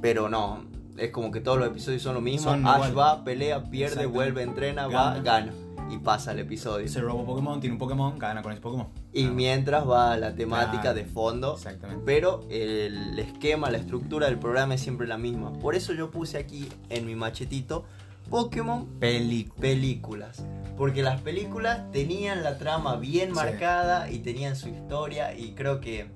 [0.00, 0.64] pero no,
[0.96, 2.50] es como que todos los episodios son lo mismo.
[2.50, 2.98] Son Ash igual.
[2.98, 5.52] va, pelea, pierde, vuelve, entrena, va, Gana.
[5.90, 6.86] Y pasa el episodio.
[6.88, 8.88] Se roba un Pokémon, tiene un Pokémon, gana con ese Pokémon.
[9.12, 10.96] Y Ah, mientras va la temática Claro.
[10.98, 11.54] de fondo.
[11.54, 12.02] Exactamente.
[12.04, 15.52] Pero el esquema, la estructura del programa es siempre la misma.
[15.54, 17.84] Por eso yo puse aquí en mi machetito
[18.28, 19.60] Pokémon Película.
[19.60, 20.44] películas.
[20.76, 23.34] Porque las películas tenían la trama bien Sí.
[23.34, 25.34] marcada y tenían su historia.
[25.34, 26.10] Y creo que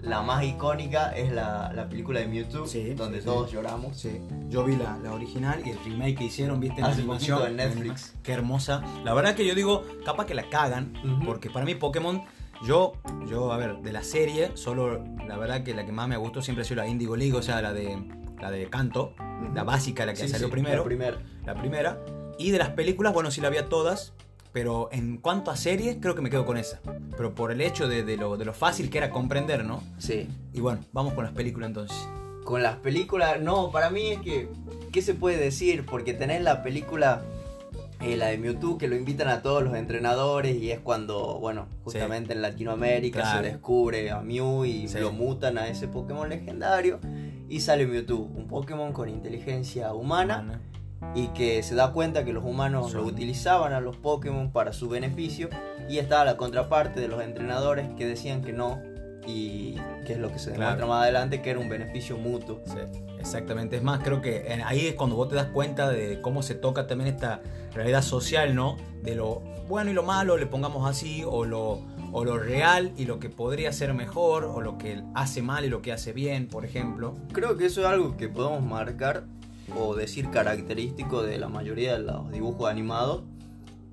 [0.00, 3.56] la más icónica es la, la película de Mewtwo, Sí, donde sí, todos sí.
[3.56, 4.06] lloramos.
[4.48, 7.46] Yo vi la, la original y el remake que hicieron, viste, en Hace animación.
[7.46, 8.14] en Netflix.
[8.22, 8.82] Qué hermosa.
[9.04, 10.92] La verdad que yo digo, capaz que la cagan,
[11.24, 12.22] porque para mí Pokémon,
[12.64, 12.92] yo,
[13.28, 16.42] yo, a ver, de la serie, solo, la verdad que la que más me gustó
[16.42, 17.98] siempre ha sido la Indigo League, o sea, la de,
[18.40, 19.14] la de Canto,
[19.54, 20.78] la básica, la que salió primero.
[20.78, 21.18] La primera.
[21.44, 21.98] la primera.
[22.38, 24.12] Y de las películas, bueno, sí la vi a todas.
[24.52, 26.80] Pero en cuanto a series, creo que me quedo con esa.
[27.16, 29.82] Pero por el hecho de, de lo, de lo fácil que era comprender, ¿no?
[29.98, 30.26] Sí.
[30.52, 31.96] Y bueno, vamos con las películas entonces.
[32.44, 34.48] Con las películas, no, para mí es que,
[34.90, 35.84] ¿qué se puede decir?
[35.84, 37.20] Porque tenés la película,
[38.00, 41.66] eh, la de Mewtwo, que lo invitan a todos los entrenadores y es cuando, bueno,
[41.84, 43.42] justamente en Latinoamérica Claro.
[43.44, 44.98] se descubre a Mew y Sí.
[44.98, 46.98] lo mutan a ese Pokémon legendario
[47.50, 50.60] y sale Mewtwo, un Pokémon con inteligencia humana Humana.
[51.14, 54.88] Y que se da cuenta que los humanos lo utilizaban a los Pokémon para su
[54.88, 55.48] beneficio
[55.88, 58.82] y estaba la contraparte de los entrenadores que decían que no
[59.26, 59.74] y
[60.06, 60.60] que es lo que se Claro.
[60.72, 62.60] demuestra más adelante que era un beneficio mutuo.
[62.64, 62.78] Sí,
[63.18, 63.76] exactamente.
[63.76, 66.54] Es más, creo que en- ahí es cuando vos te das cuenta de cómo se
[66.54, 67.40] toca también esta
[67.74, 68.76] realidad social, ¿no?
[69.02, 73.04] De lo bueno y lo malo, le pongamos así, o lo, o lo real y
[73.04, 76.48] lo que podría ser mejor, o lo que hace mal y lo que hace bien,
[76.48, 77.14] por ejemplo.
[77.32, 79.24] Creo que eso es algo que podemos marcar
[79.76, 83.22] o decir característico de la mayoría de los dibujos animados,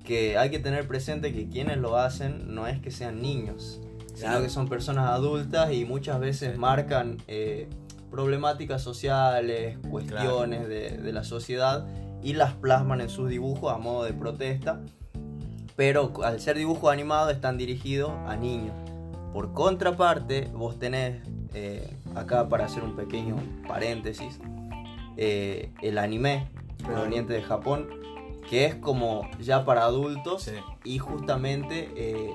[0.04, 3.80] que hay que tener presente que quienes lo hacen no es que sean niños,
[4.14, 7.68] sino que son personas adultas y muchas veces marcan eh,
[8.10, 11.86] problemáticas sociales, cuestiones de, de la sociedad
[12.22, 14.80] y las plasman en sus dibujos a modo de protesta,
[15.76, 18.74] pero al ser dibujos animados están dirigidos a niños.
[19.32, 21.20] Por contraparte, vos tenés
[21.52, 23.36] eh, acá para hacer un pequeño
[23.68, 24.38] paréntesis,
[25.16, 26.48] eh, el anime
[26.84, 27.88] proveniente de Japón,
[28.48, 30.52] que es como ya para adultos Sí.
[30.84, 32.30] y justamente eh,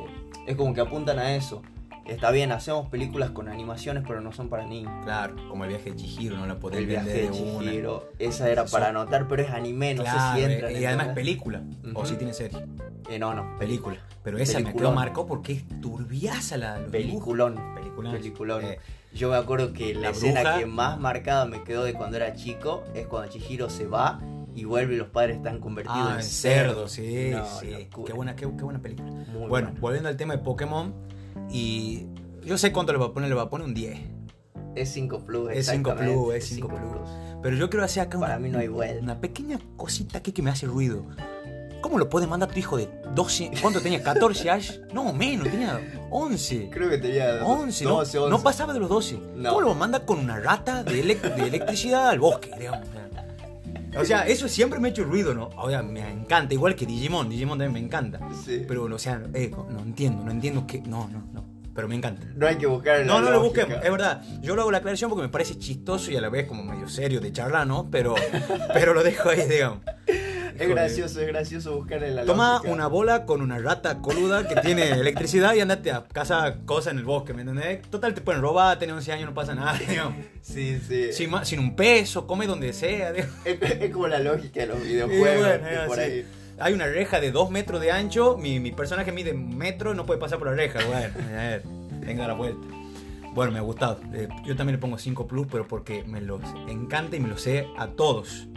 [0.47, 1.61] es como que apuntan a eso.
[2.05, 4.91] Está bien, hacemos películas con animaciones, pero no son para niños.
[5.03, 7.59] Claro, como el viaje de Chihiro, no la podés El viaje de de una.
[7.71, 10.71] Chihiro, esa era Eso- para anotar, pero es anime, no Claro, sé si entra.
[10.71, 11.61] y además película,
[11.93, 12.65] o si tiene serie.
[13.09, 13.97] Eh, no, no, Película.
[14.23, 14.95] Pero esa me quedó Peliculón.
[14.95, 17.55] marcó porque es turbiaza la Peliculón.
[17.75, 18.11] Peliculón.
[18.13, 18.65] Peliculón.
[18.65, 18.79] Eh,
[19.13, 22.33] Yo me acuerdo que la, La escena que más marcada me quedó de cuando era
[22.33, 24.21] chico es cuando Chihiro se va
[24.55, 27.71] y vuelve y los padres están convertidos ah, en en cerdo, sí, No, sí.
[27.71, 28.07] locura.
[28.07, 29.09] Qué buena, qué, qué buena película.
[29.09, 30.93] Muy bueno, volviendo al tema de Pokémon,
[31.49, 32.05] y
[32.45, 33.99] yo sé cuánto le va a poner, le va a poner un 10.
[34.75, 37.09] Es 5 Plus, Es 5 exactamente, Plus, es 5 Plus.
[37.41, 39.01] Pero yo quiero hacer acá Para una, mí no hay vuelta.
[39.03, 41.05] una pequeña cosita aquí que me hace ruido.
[41.81, 43.51] ¿Cómo lo puedes mandar a tu hijo de 12?
[43.61, 44.03] ¿Cuánto tenía?
[44.03, 44.81] ¿14 años?
[44.93, 45.79] No, menos, tenía
[46.09, 46.69] 11.
[46.71, 47.91] Creo que tenía 11, ¿no?
[47.97, 48.29] 12, 11.
[48.29, 49.19] No pasaba de los 12.
[49.35, 49.49] No.
[49.49, 52.87] ¿Cómo lo manda con una rata de, de electricidad al bosque, digamos?
[53.97, 55.49] O sea, eso siempre me ha hecho ruido, ¿no?
[55.57, 58.19] O sea, me encanta, igual que Digimon, Digimon también me encanta.
[58.45, 58.63] Sí.
[58.65, 60.79] Pero, o sea, eh, no entiendo, no entiendo que...
[60.81, 61.45] No, no, no.
[61.73, 62.25] Pero me encanta.
[62.35, 64.21] No hay que buscar No, no lo busquemos, es verdad.
[64.41, 66.87] Yo lo hago la aclaración porque me parece chistoso y a la vez como medio
[66.87, 67.89] serio de charlar, ¿no?
[67.89, 68.15] Pero,
[68.73, 69.79] pero lo dejo ahí, digamos.
[70.57, 72.73] Es gracioso, es gracioso buscar la Toma lógica.
[72.73, 76.99] una bola con una rata coluda que tiene electricidad y andate a casa cosas en
[76.99, 77.81] el bosque, ¿me entendés?
[77.89, 80.15] Total, te pueden robar, tenés 11 años, no pasa nada, digamos.
[80.41, 81.11] Sí, sí.
[81.13, 83.11] Sin, un peso, come donde sea.
[83.11, 85.39] Es, es como la lógica de los videojuegos.
[85.39, 86.11] bueno, que es por así.
[86.11, 86.27] ahí.
[86.59, 90.05] Hay una reja de 2 metros de ancho, mi, mi personaje mide un metro, no
[90.05, 91.63] puede pasar por la reja, bueno, a ver,
[92.05, 92.67] venga la vuelta.
[93.33, 93.99] Bueno, me ha gustado.
[94.13, 97.41] Eh, yo también le pongo 5 plus, pero porque me los encanta y me los
[97.41, 98.47] sé a todos.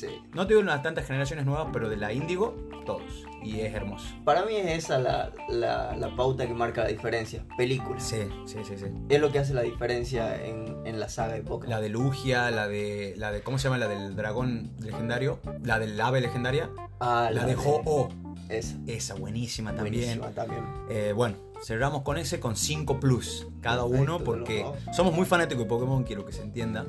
[0.00, 0.08] Sí.
[0.32, 3.26] No te digo unas tantas generaciones nuevas, pero de la Índigo, todos.
[3.42, 4.06] Y es hermoso.
[4.24, 7.44] Para mí es esa la, la, la pauta que marca la diferencia.
[7.58, 8.02] Películas.
[8.02, 8.86] Sí, sí, sí, sí.
[9.10, 11.68] Es lo que hace la diferencia en, en la saga de Pokémon.
[11.68, 13.42] La de Lugia, la de, la de.
[13.42, 13.76] ¿Cómo se llama?
[13.76, 15.38] La del dragón legendario.
[15.62, 16.70] La del ave legendaria.
[16.98, 18.08] Ah, La de Ho-Oh.
[18.48, 18.78] Esa.
[18.86, 20.18] Esa, buenísima también.
[20.18, 20.64] Buenísima también.
[20.88, 25.64] Eh, bueno, cerramos con ese con 5 plus cada Perfecto, uno porque somos muy fanáticos
[25.64, 26.86] de Pokémon, quiero que se entienda.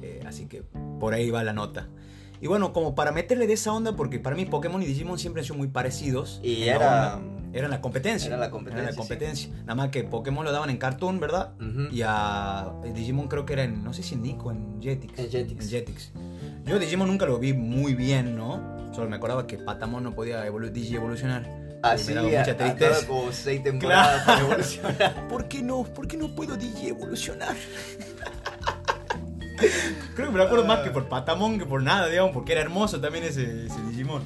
[0.00, 0.62] Eh, así que
[0.98, 1.88] por ahí va la nota.
[2.40, 5.40] Y bueno, como para meterle de esa onda, porque para mí Pokémon y Digimon siempre
[5.40, 6.40] han sido muy parecidos.
[6.42, 7.32] Y la era- onda.
[7.52, 8.26] Eran la competencia.
[8.28, 8.98] Era la competencia, Era la sí.
[8.98, 9.48] competencia.
[9.60, 11.54] Nada más que Pokémon lo daban en Cartoon, ¿verdad?
[11.58, 11.88] Ujú.
[11.90, 15.18] Y a Digimon creo que era en, no sé si en Nico, en Jetix.
[15.18, 15.64] En Jetix.
[15.64, 16.12] En Jetix.
[16.66, 18.92] Yo Digimon nunca lo vi muy bien, ¿no?
[18.94, 21.48] Solo me acordaba que Patamon no podía evolu Digi evolucionar.
[21.82, 23.06] Así, me daba a- mucha tristeza.
[23.06, 25.26] como seis temporadas para evolucionar.
[25.28, 25.84] ¿Por qué no?
[25.84, 27.54] ¿Por qué no puedo Digi evolucionar?
[30.14, 32.60] Creo que me lo acuerdo más que por Patamon que por nada, digamos, porque era
[32.62, 34.22] hermoso también ese, ese Digimon.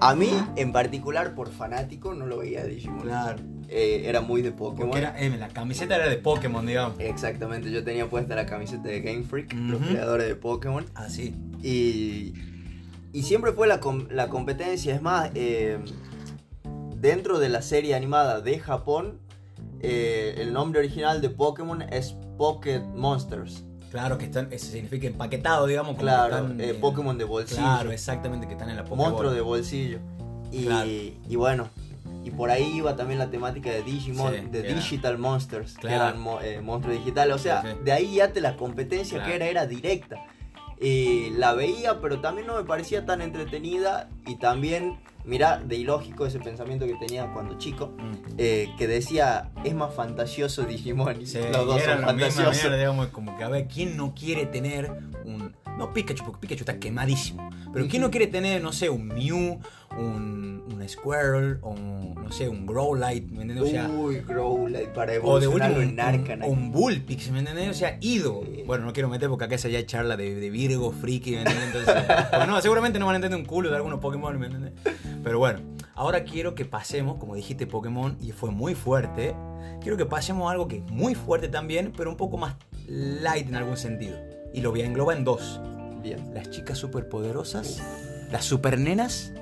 [0.00, 3.00] A mí, en particular, por fanático, no lo veía Digimon.
[3.02, 3.38] Claro.
[3.68, 4.90] Eh, era muy de Pokémon.
[4.90, 6.98] Porque era, eh, la camiseta era de Pokémon, digamos.
[6.98, 10.86] Exactamente, yo tenía puesta la camiseta de Game Freak, los creadores de Pokémon.
[10.94, 11.34] Así.
[11.62, 12.32] Y,
[13.12, 14.94] y siempre fue la, com- la competencia.
[14.94, 15.78] Es más, eh,
[16.96, 19.18] dentro de la serie animada de Japón,
[19.80, 23.64] eh, el nombre original de Pokémon es Pocket Monsters.
[23.90, 25.92] Claro que están, eso significa empaquetado, digamos.
[25.92, 27.60] como Claro, están, eh, Pokémon de bolsillo.
[27.62, 29.10] Claro, exactamente, que están en la Pokéball.
[29.10, 29.98] monstruo de bolsillo.
[30.52, 30.88] Y, Claro.
[30.88, 31.68] y bueno,
[32.24, 35.86] y por ahí iba también la temática de Digimon, Sí, de era- Digital Monsters, que
[35.88, 37.34] eran eh, monstruos digitales.
[37.34, 37.78] O sea, Sí, sí.
[37.84, 39.30] de ahí ya te la competencia Claro.
[39.30, 40.16] que era, era directa.
[40.80, 44.08] Y la veía, pero también no me parecía tan entretenida.
[44.26, 44.98] Y también,
[45.28, 48.12] mira, de ilógico ese pensamiento que tenía cuando chico, Mm.
[48.38, 51.24] eh, que decía, es más fantasioso Digimon.
[51.26, 52.56] Sí, los dos son fantasiosos.
[52.62, 54.90] mierda, digamos, como que a ver, ¿quién no quiere tener
[55.24, 55.54] un...
[55.76, 57.48] No Pikachu, porque Pikachu está quemadísimo.
[57.72, 59.60] Pero ¿quién no quiere tener, no sé, un Mew,
[59.98, 63.62] un, un Squirrel, o un, no sé, un Growlite, ¿me entiendes?
[63.62, 66.46] O sea, Uy, Growlite para o de último evolucionarlo un, en Arcanine.
[66.46, 67.70] un, un Bullpix, ¿me entiendes?
[67.70, 68.42] O sea, Ido.
[68.44, 68.62] Sí.
[68.66, 71.66] Bueno, no quiero meter porque acá esa ya charla de, de Virgo, friki, ¿me entiendes?
[71.66, 71.94] Entonces,
[72.30, 74.72] porque no, seguramente no van a entender un culo de algunos Pokémon, ¿me entiendes?
[75.22, 75.60] Pero bueno,
[75.94, 79.34] ahora quiero que pasemos, como dijiste Pokémon, y fue muy fuerte,
[79.80, 82.54] quiero que pasemos a algo que es muy fuerte también, pero un poco más
[82.86, 84.16] light en algún sentido.
[84.54, 85.60] Y lo voy a englobar en dos.
[86.02, 86.32] Bien.
[86.32, 87.82] Las chicas superpoderosas,
[88.30, 89.32] las supernenas,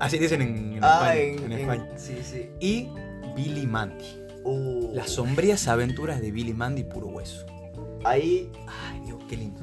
[0.00, 1.46] así dicen en, en Ah, España.
[1.46, 1.86] en, España.
[1.96, 2.50] sí, sí.
[2.60, 2.88] Y
[3.36, 4.04] Billy Mandy.
[4.44, 7.44] Uh, Las sombrías aventuras de Billy Mandy puro hueso.
[8.04, 9.60] Ahí, Ay, Dios, qué lindo.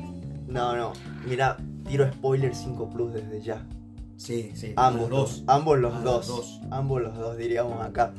[0.47, 0.93] no, no.
[1.27, 1.57] Mira,
[1.87, 3.65] tiro spoiler 5 Plus desde ya.
[4.15, 4.73] Sí, sí.
[4.77, 6.27] Ambos los Ambos los Ah, dos.
[6.27, 6.61] los dos.
[6.71, 8.13] Ambos los dos, diríamos acá.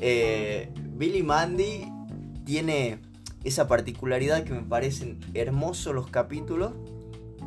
[0.00, 1.88] Eh, Billy Mandy
[2.44, 3.00] tiene
[3.44, 6.72] esa particularidad que me parecen hermosos los capítulos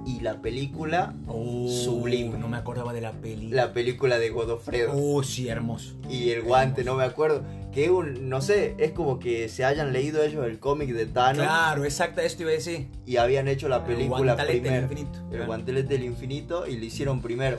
[0.05, 2.31] y la película, Sublime.
[2.35, 3.49] Oh, No me acordaba de la peli.
[3.49, 4.91] la película de Godofredo.
[4.95, 5.95] Oh, sí, hermoso.
[6.09, 7.43] y el guante, no me acuerdo.
[7.71, 11.43] Que un, no sé, es como que se hayan leído ellos el cómic de Thanos
[11.45, 12.87] Claro, exacto, esto iba a decir.
[13.05, 14.83] y habían hecho la El película guantelete del primero.
[14.83, 15.19] infinito.
[15.19, 15.45] El Claro.
[15.45, 17.57] guantelete del infinito y lo hicieron primero.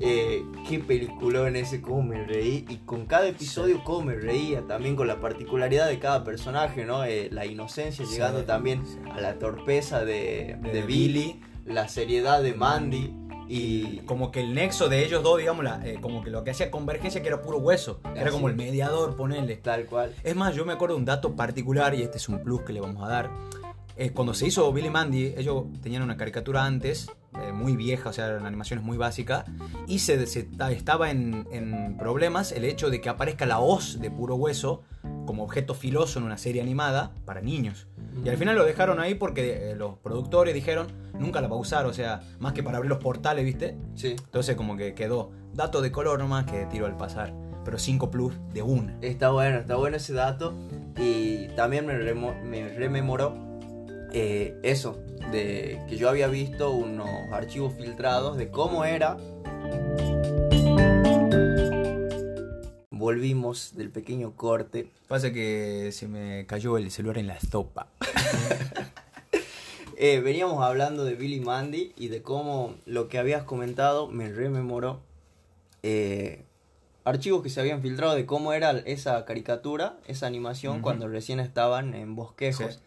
[0.00, 2.64] Eh, qué peliculón ese, cómo me reí.
[2.68, 4.60] Y con cada episodio, cómo me reía.
[4.62, 7.04] También con la particularidad de cada personaje, ¿no?
[7.04, 8.96] Eh, la inocencia Sí, llegando también sí.
[9.10, 13.14] a la torpeza de, De de Billy, la seriedad de Mandy.
[13.50, 16.50] Y Como que el nexo de ellos dos, digamos, la- eh, como que lo que
[16.50, 17.98] hacía convergencia que era puro hueso.
[18.14, 19.56] Era como el mediador, ponerle.
[19.56, 20.14] tal cual.
[20.22, 22.74] Es más, yo me acuerdo de un dato particular, y este es un plus que
[22.74, 23.30] le vamos a dar.
[23.98, 27.10] Eh, cuando se hizo Billy Mandy, ellos tenían una caricatura antes,
[27.42, 29.44] eh, muy vieja, o sea, eran animaciones muy básicas,
[29.88, 34.10] y se, se- estaba en, en problemas el hecho de que aparezca la hoz de
[34.10, 34.82] puro hueso
[35.26, 37.88] como objeto filoso en una serie animada para niños.
[38.24, 40.86] Y al final lo dejaron ahí porque eh, los productores dijeron,
[41.18, 43.76] nunca la va a usar, o sea, más que para abrir los portales, ¿viste?
[43.94, 44.14] Sí.
[44.16, 45.30] Entonces como que quedó.
[45.54, 47.34] Dato de color nomás que tiro al pasar.
[47.64, 48.96] Pero 5 plus de una.
[49.02, 50.54] Está bueno, está bueno ese dato.
[50.96, 53.36] Y también me, me rememoró
[54.12, 54.98] eh, eso,
[55.30, 59.16] de que yo había visto unos archivos filtrados de cómo era.
[62.90, 64.90] Volvimos del pequeño corte.
[65.06, 67.88] Pasa que se me cayó el celular en la estopa.
[70.00, 75.00] Eh, veníamos hablando de Billy Mandy y de cómo lo que habías comentado me rememoró
[75.82, 76.44] eh,
[77.04, 81.94] archivos que se habían filtrado de cómo era esa caricatura, esa animación cuando recién estaban
[81.94, 82.80] en bosquejos.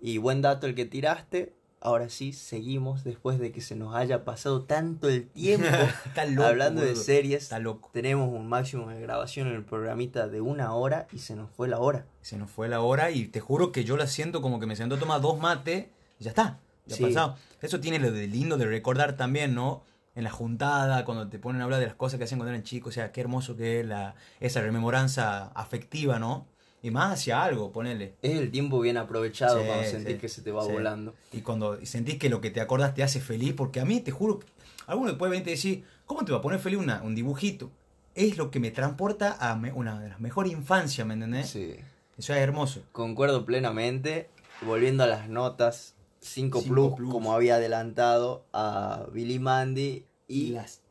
[0.00, 1.54] Y buen dato el que tiraste.
[1.80, 5.68] Ahora sí, seguimos después de que se nos haya pasado tanto el tiempo
[6.42, 7.44] hablando de series.
[7.44, 7.90] Está loco.
[7.92, 11.68] Tenemos un máximo de grabación en el programita de una hora y se nos fue
[11.68, 12.06] la hora.
[12.22, 14.74] Se nos fue la hora y te juro que yo la siento como que me
[14.74, 15.86] siento a tomar dos mates
[16.18, 17.36] ya está, ya ha pasado.
[17.60, 19.82] Eso tiene lo de lindo de recordar también, ¿no?
[20.14, 22.62] En la juntada, cuando te ponen a hablar de las cosas que hacen cuando eran
[22.62, 26.46] chicos, o sea, qué hermoso que es la, esa rememoranza afectiva, ¿no?
[26.86, 28.14] Y más hacia algo, ponele.
[28.22, 31.16] Es el tiempo bien aprovechado cuando sentís que se te va volando.
[31.32, 34.12] Y cuando sentís que lo que te acordas te hace feliz, porque a mí te
[34.12, 34.38] juro,
[34.86, 37.72] alguno puede venir y decir, ¿cómo te va a poner feliz una, un dibujito?
[38.14, 41.48] Es lo que me transporta a una de las mejores infancias, ¿me entendés?
[41.48, 41.74] Sí.
[42.16, 42.84] Eso es hermoso.
[42.92, 44.30] Concuerdo plenamente.
[44.62, 50.82] Volviendo a las notas, 5 plus, como había adelantado a Billy Mandy y, las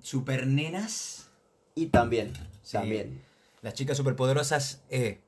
[0.00, 1.28] super nenas
[1.74, 2.32] y también
[2.72, 3.27] también
[3.62, 5.20] las chicas superpoderosas eh,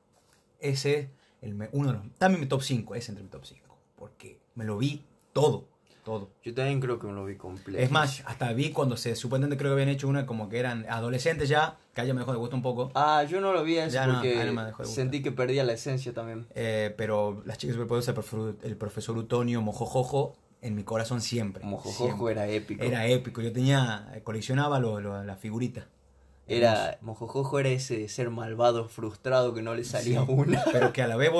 [0.60, 1.10] ese
[1.42, 4.64] el uno de los también mi top 5 es entre mi top 5 porque me
[4.64, 5.70] lo vi todo
[6.04, 6.30] todo.
[6.42, 7.82] Yo también creo que me lo vi completo.
[7.82, 10.86] Es más, hasta vi cuando se supuestamente creo que habían hecho una como que eran
[10.88, 12.90] adolescentes ya, que a ella me dejó de gustar un poco.
[12.94, 14.52] Ah, yo no lo vi eso porque
[14.84, 16.46] sentí que perdía la esencia también.
[16.54, 18.14] Eh, pero las chicas superpoderosas,
[18.62, 21.64] el profesor Utonio, Mojojojo, en mi corazón siempre.
[21.64, 22.82] Mojojojo era épico.
[22.82, 25.86] Era épico, yo tenía, coleccionaba lo, las figuritas.
[26.50, 30.62] Era, Mojojojo era ese ser malvado, frustrado, que no le salía una.
[30.72, 31.30] Pero que a la vez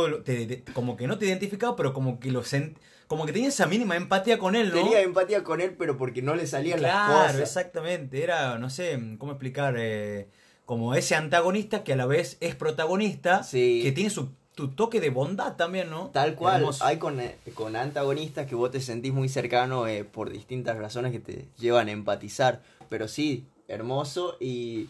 [0.72, 3.96] como que no te identificaba, pero como que lo sent, como que tenía esa mínima
[3.96, 4.76] empatía con él, ¿no?
[4.76, 7.24] Tenía empatía con él, pero porque no le salían las cosas.
[7.24, 8.22] Claro, exactamente.
[8.22, 9.74] Era, no sé, ¿cómo explicar?
[9.78, 10.28] Eh,
[10.64, 14.30] como ese antagonista que a la vez es protagonista, que tiene su
[14.60, 16.08] tu toque de bondad también, ¿no?
[16.08, 16.66] Tal cual.
[16.80, 21.12] Hay con, eh, con, antagonistas que vos te sentís muy cercano eh, por distintas razones
[21.12, 22.60] que te llevan a empatizar.
[22.90, 24.36] Pero sí, hermoso.
[24.38, 24.88] Y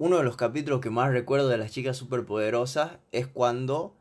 [0.00, 3.94] uno de los capítulos que más recuerdo de las chicas superpoderosas es cuando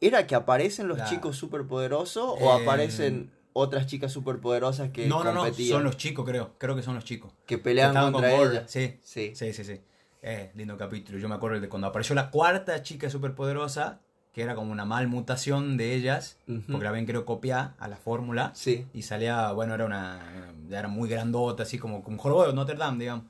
[0.00, 5.34] ¿Era que aparecen los chicos superpoderosos o aparecen otras chicas superpoderosas que no, competían?
[5.34, 6.54] No, no, son los chicos, creo.
[6.58, 7.32] Creo que son los chicos.
[7.46, 8.64] Que pelean contra ellas.
[8.70, 9.64] Sí, sí, sí, sí.
[9.64, 9.80] sí.
[10.22, 11.18] Eh, lindo capítulo.
[11.18, 14.00] Yo me acuerdo de cuando apareció la cuarta chica superpoderosa,
[14.32, 16.38] que era como una mal mutación de ellas,
[16.70, 18.50] porque la ven creo copiar a la fórmula.
[18.54, 18.86] Sí.
[18.94, 22.98] Y salía, bueno, era una, era muy grandota, así como un jorobado de Notre Dame,
[23.00, 23.24] digamos.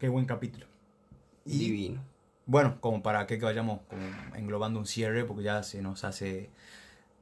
[0.00, 0.66] Qué buen capítulo.
[1.44, 2.02] Divino.
[2.46, 4.02] Bueno, como para que vayamos como
[4.34, 6.48] englobando un cierre, porque ya se nos hace.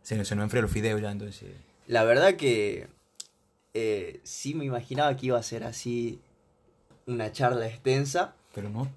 [0.03, 1.51] Se nos, se nos enfría los fideos ya, entonces.
[1.89, 2.87] La verdad que.
[3.75, 6.21] Eh, sí me imaginaba que iba a ser así.
[7.07, 8.37] Una charla extensa.
[8.55, 8.89] Pero no.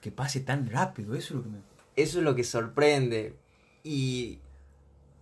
[0.00, 1.58] Que pase tan rápido, eso es lo que me.
[1.96, 3.36] Eso es lo que sorprende.
[3.82, 4.38] Y.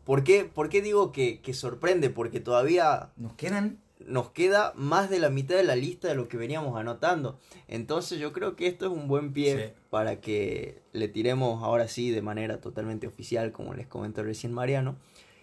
[0.05, 2.11] ¿Por qué, por qué digo que, que sorprende?
[2.11, 3.11] Porque todavía.
[3.17, 6.79] Nos quedan nos queda más de la mitad de la lista de lo que veníamos
[6.79, 7.39] anotando.
[7.69, 12.11] Entonces yo creo que esto es un buen pie para que le tiremos ahora sí
[12.11, 14.97] de manera totalmente oficial, como les comentó recién Mariano,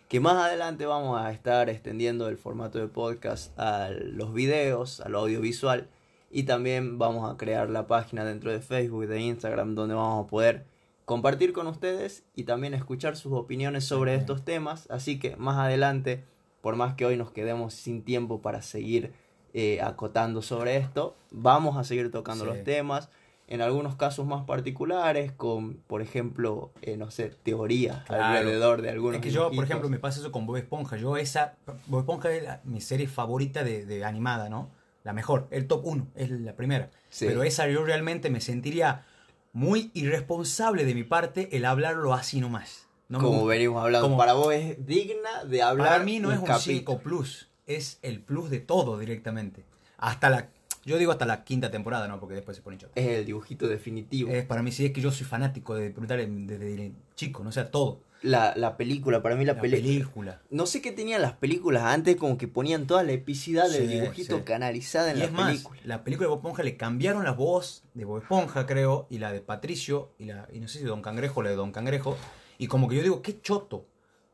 [0.07, 5.15] que más adelante vamos a estar extendiendo el formato de podcast a los videos, al
[5.15, 5.87] audiovisual
[6.31, 10.25] y también vamos a crear la página dentro de Facebook y de Instagram donde vamos
[10.25, 10.65] a poder
[11.05, 14.87] compartir con ustedes y también escuchar sus opiniones sobre estos temas.
[14.91, 16.23] Así que más adelante
[16.61, 19.13] por más que hoy nos quedemos sin tiempo para seguir
[19.53, 23.09] eh, acotando sobre esto, vamos a seguir tocando los temas,
[23.47, 29.15] en algunos casos más particulares, con, por ejemplo, eh, no sé, teorías alrededor de algunos.
[29.15, 30.97] Es que yo, por ejemplo, me pasa eso con Bob Esponja.
[30.97, 31.55] Yo esa,
[31.87, 34.69] Bob Esponja es mi serie favorita de, animada, ¿no?
[35.03, 36.91] La mejor, el top 1, es la primera.
[37.19, 39.05] Pero esa yo realmente me sentiría
[39.51, 44.85] muy irresponsable de mi parte el hablarlo así nomás como venimos hablando, para vos es
[44.85, 45.87] digna de hablar.
[45.87, 49.65] Para mí no es un 5 plus, es el plus de todo directamente.
[49.97, 50.49] Hasta la,
[50.85, 52.19] yo digo hasta la quinta temporada, ¿no?
[52.19, 52.99] Porque después se pone choque.
[52.99, 54.31] Es el dibujito definitivo.
[54.31, 57.51] Es, para mí sí es que yo soy fanático de Brutal desde, chico, no o
[57.51, 58.01] sea, todo.
[58.21, 60.41] La, la, película, para mí la, la película.
[60.49, 64.43] No sé qué tenían las películas antes, como que ponían toda la epicidad del dibujito
[64.43, 65.77] canalizada en y la es película.
[65.77, 69.19] Más, la película de Bob Esponja le cambiaron la voz de Bob Esponja, creo, y
[69.19, 72.17] la de Patricio, y la, y no sé si Don Cangrejo, la de Don Cangrejo,
[72.59, 73.85] y como que yo digo, qué choto.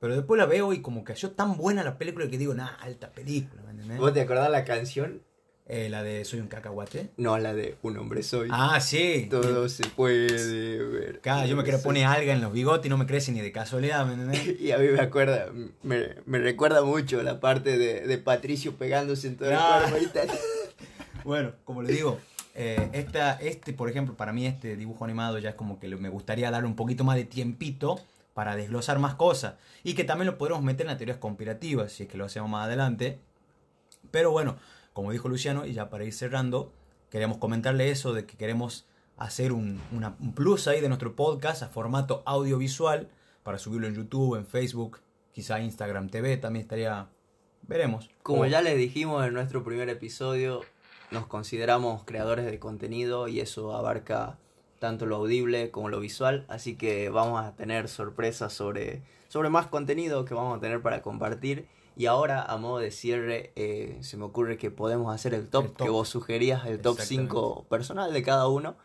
[0.01, 2.53] Pero después la veo y como que ha sido tan buena la película que digo,
[2.53, 3.61] nah, alta película.
[3.97, 5.21] ¿Vos te acordás la canción?
[5.67, 7.09] Eh, la de Soy un cacahuate.
[7.17, 8.49] No, la de Un hombre soy.
[8.51, 9.25] Ah, sí.
[9.31, 11.21] Todo se puede ver.
[11.21, 13.51] Claro, yo me quiero poner alga en los bigotes y no me crece ni de
[13.51, 14.59] casualidad, ¿me entendés?
[14.61, 15.47] Y a mí me acuerda,
[15.81, 19.85] me, me recuerda mucho la parte de, de Patricio pegándose en todo Ah.
[19.85, 20.19] el cuerpo.
[20.19, 20.33] ahorita.
[21.23, 22.19] Bueno, como le digo,
[22.53, 26.09] eh, esta, este, por ejemplo, para mí este dibujo animado ya es como que me
[26.09, 27.99] gustaría darle un poquito más de tiempito
[28.35, 29.55] para desglosar más cosas.
[29.83, 32.49] Y que también lo podremos meter en las teorías conspirativas, si es que lo hacemos
[32.51, 33.19] más adelante.
[34.11, 34.57] Pero bueno,
[34.93, 36.71] como dijo Luciano, y ya para ir cerrando,
[37.09, 38.85] queríamos comentarle eso de que queremos
[39.17, 43.09] hacer un, una- un plus ahí de nuestro podcast a formato audiovisual
[43.43, 44.99] para subirlo en YouTube, en Facebook,
[45.31, 47.07] quizá Instagram TV también estaría...
[47.67, 48.11] Veremos.
[48.21, 50.61] Como ya les dijimos en nuestro primer episodio,
[51.09, 54.37] nos consideramos creadores de contenido y eso abarca
[54.85, 59.65] tanto lo audible como lo visual, así que vamos a tener sorpresas sobre, sobre más
[59.67, 61.65] contenido que vamos a tener para compartir.
[61.97, 65.65] Y ahora, a modo de cierre, eh, se me ocurre que podemos hacer el top,
[65.65, 65.85] El top.
[65.87, 67.31] que vos sugerías, el top Exactamente.
[67.31, 68.75] 5 personal de cada uno,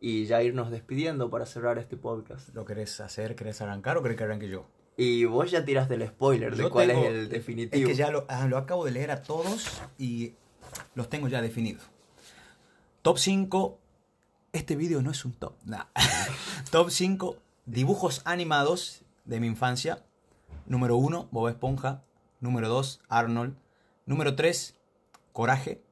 [0.00, 2.54] y ya irnos despidiendo para cerrar este podcast.
[2.54, 3.34] ¿Lo querés hacer?
[3.34, 4.66] ¿Querés arrancar o querés que arranque yo?
[4.96, 7.82] Y vos ya tiraste el spoiler de cuál tengo- es el definitivo.
[7.82, 9.66] Es que ya lo, ah, lo acabo de leer a todos
[9.98, 10.34] y
[10.94, 11.82] los tengo ya definidos.
[13.02, 13.78] Top 5.
[14.52, 15.54] Este vídeo no es un top.
[15.64, 15.84] nah.
[16.70, 17.36] top 5
[17.66, 20.04] dibujos animados de mi infancia.
[20.66, 22.02] Número 1, Bob Esponja.
[22.40, 23.56] Número 2, Arnold.
[24.06, 24.74] Número 3,
[25.34, 25.82] Coraje.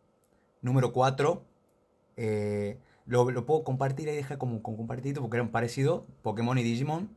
[0.63, 1.45] Número 4,
[3.07, 7.15] lo, lo puedo compartir ahí, deja como con compartido porque eran parecidos, Pokémon y Digimon.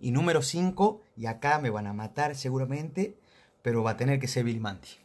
[0.00, 3.16] Y número 5, y acá me van a matar seguramente,
[3.62, 5.01] pero va a tener que ser Billy Mandy.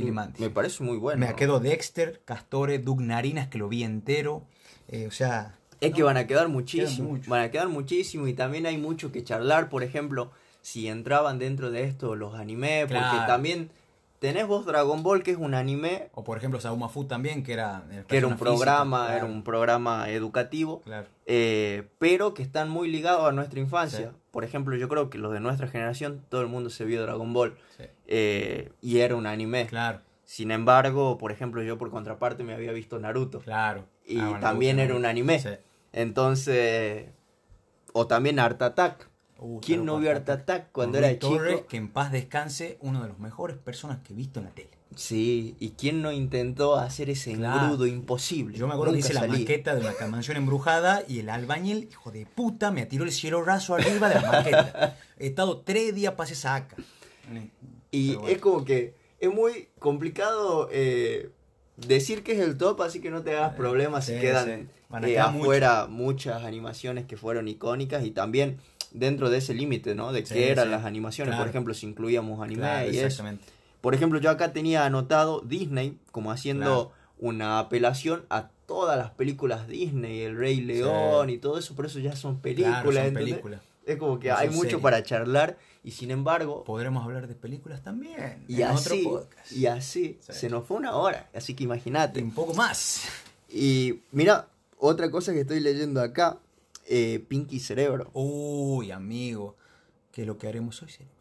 [0.00, 0.10] Billy.
[0.12, 1.24] Mm, Me parece muy bueno.
[1.26, 4.42] Me quedo Dexter, Castore, Doug Narinas, que lo vi entero.
[4.88, 7.18] Eh, o sea, Es que van a quedar muchísimo.
[7.26, 9.68] Van a quedar muchísimo y también hay mucho que charlar.
[9.68, 10.30] Por ejemplo,
[10.62, 13.70] si entraban dentro de esto los animes, porque también
[14.18, 17.54] tenés vos Dragon Ball, que es un anime, O por ejemplo, Sauma Fu también, que
[17.54, 17.84] era.
[18.08, 21.06] que era un física, programa, claro, era un programa educativo, Claro.
[21.24, 24.10] eh, pero que están muy ligados a nuestra infancia.
[24.10, 24.16] Sí.
[24.30, 27.32] Por ejemplo, yo creo que los de nuestra generación, todo el mundo se vio Dragon
[27.32, 29.66] Ball sí, eh, y era un anime.
[29.66, 33.40] Claro, Sin embargo, por ejemplo, yo por contraparte me había visto Naruto.
[33.40, 33.86] claro.
[34.04, 35.38] Y Ah, bueno, también era un me anime.
[35.38, 35.48] Sí.
[35.92, 37.06] Entonces,
[37.92, 39.08] o también Art Attack.
[39.38, 40.70] Uh, ¿Quién no vio Art Attack?
[40.72, 41.66] Cuando era Torres, chico?
[41.68, 44.68] que en paz descanse, una de las mejores personas que he visto en la tele.
[44.96, 47.62] Sí, y quién no intentó hacer ese Claro.
[47.62, 48.58] engrudo imposible.
[48.58, 51.30] Yo me acuerdo que Nunca hice la maqueta de una ca- mansión embrujada y el
[51.30, 54.98] albañil, hijo de puta, me atiró el cielo raso arriba de la maqueta.
[55.18, 56.76] He estado tres días para esa saca.
[57.90, 58.28] Y bueno.
[58.28, 61.30] es como que es muy complicado eh,
[61.76, 65.06] decir que es el top, así que no te hagas Eh, problemas si quedan sí.
[65.06, 68.58] Eh, afuera muchas animaciones que fueron icónicas y también
[68.92, 70.12] dentro de ese límite, ¿no?
[70.12, 71.44] De Sí, qué eran las animaciones, Claro.
[71.44, 73.06] por ejemplo, si incluíamos anime Claro, y eso.
[73.06, 73.44] exactamente.
[73.80, 79.68] Por ejemplo, yo acá tenía anotado Disney como haciendo una apelación a todas las películas
[79.68, 83.10] Disney, El Rey León y todo eso, por eso ya son películas.
[83.86, 84.80] Es como que No hay mucho series.
[84.82, 88.44] para charlar y sin embargo, Podremos hablar de películas también.
[88.48, 89.52] y en así, otro podcast.
[89.52, 90.32] y así, Sí.
[90.32, 92.22] se nos fue una hora, así que imagínate.
[92.22, 93.02] un poco más.
[93.48, 96.38] Y mira, otra cosa que estoy leyendo acá,
[96.86, 98.10] eh, Pinky Cerebro.
[98.14, 99.56] Uy, amigo,
[100.12, 101.14] que lo que haremos hoy, cerebro.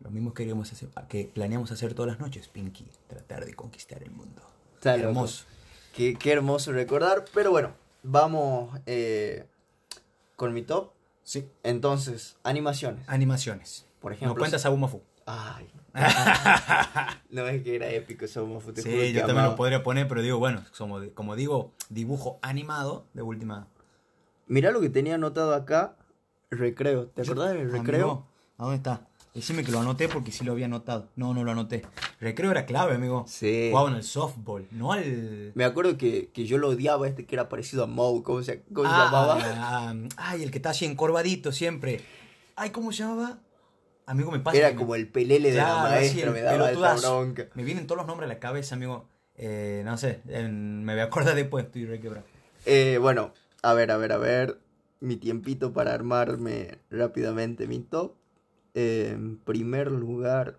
[0.00, 4.12] Lo mismo que hacer, que planeamos hacer todas las noches, Pinky, tratar de conquistar el
[4.12, 4.42] mundo.
[4.76, 5.08] Está loco.
[5.08, 5.44] Hermoso.
[5.94, 7.72] Qué, qué hermoso recordar, pero bueno,
[8.04, 9.44] vamos eh,
[10.36, 10.92] con mi top.
[11.24, 11.48] Sí.
[11.64, 13.04] Entonces, animaciones.
[13.08, 13.86] Animaciones.
[14.00, 15.02] Por Nos ejemplo, cuentas a Bumafu.
[15.26, 15.68] Ay.
[17.30, 19.48] no es que era épico juro Sí, yo también amaba.
[19.48, 23.66] lo podría poner, pero digo, bueno, como, como digo, dibujo animado de última.
[24.46, 25.96] Mirá lo que tenía anotado acá.
[26.50, 27.08] Recreo.
[27.08, 28.10] ¿Te acordás del recreo?
[28.10, 28.26] Amigo,
[28.58, 29.08] ¿A dónde está?
[29.34, 31.10] Decime que lo anoté porque sí lo había anotado.
[31.14, 31.82] No, no lo anoté.
[32.20, 33.24] Recreo era clave, amigo.
[33.28, 33.68] Sí.
[33.70, 35.52] Jugaban al softball, no al.
[35.54, 38.22] Me acuerdo que, que yo lo odiaba este que era parecido a Moe.
[38.22, 39.38] ¿Cómo se, cómo se Ah, llamaba?
[39.42, 42.00] ah, ay, el que está así encorvadito siempre.
[42.56, 43.38] Ay, ¿cómo se llamaba?
[44.08, 44.56] Amigo, me pasa.
[44.56, 46.30] Era me- como el pelele de la maestra.
[46.30, 47.46] me daba esa bronca.
[47.54, 49.06] Me vienen todos los nombres a la cabeza, amigo.
[49.36, 52.24] Eh, no sé, en- me voy a acordar después, estoy re quebrado.
[52.64, 53.32] Eh, bueno,
[53.62, 54.58] a ver, a ver, a ver.
[55.00, 58.14] Mi tiempito para armarme rápidamente mi top.
[58.74, 60.56] Eh, en primer lugar.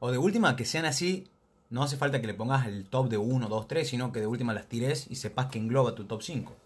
[0.00, 1.28] O de última, que sean así,
[1.70, 4.26] no hace falta que le pongas el top de 1, 2, 3, sino que de
[4.26, 6.56] última las tires y sepas que engloba tu top 5.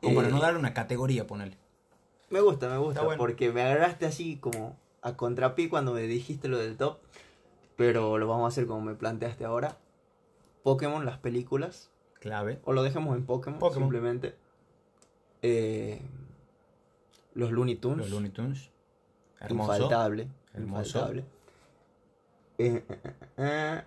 [0.00, 1.58] Como para Eh, no darle una categoría, ponele.
[2.30, 3.18] Me gusta, me gusta, bueno.
[3.18, 6.98] porque me agarraste así como a contrapié cuando me dijiste lo del top,
[7.76, 9.76] pero lo vamos a hacer como me planteaste ahora.
[10.64, 12.60] Pokémon, las películas, Clave.
[12.64, 13.84] o lo dejemos en Pokémon, Pokémon.
[13.84, 14.34] simplemente.
[15.42, 16.00] Eh,
[17.34, 18.70] los Looney Tunes, Los Looney Tunes.
[19.38, 19.74] Hermoso.
[19.74, 20.80] infaltable, Hermoso.
[20.98, 21.24] infaltable.
[22.58, 23.82] Eh, eh, eh, eh.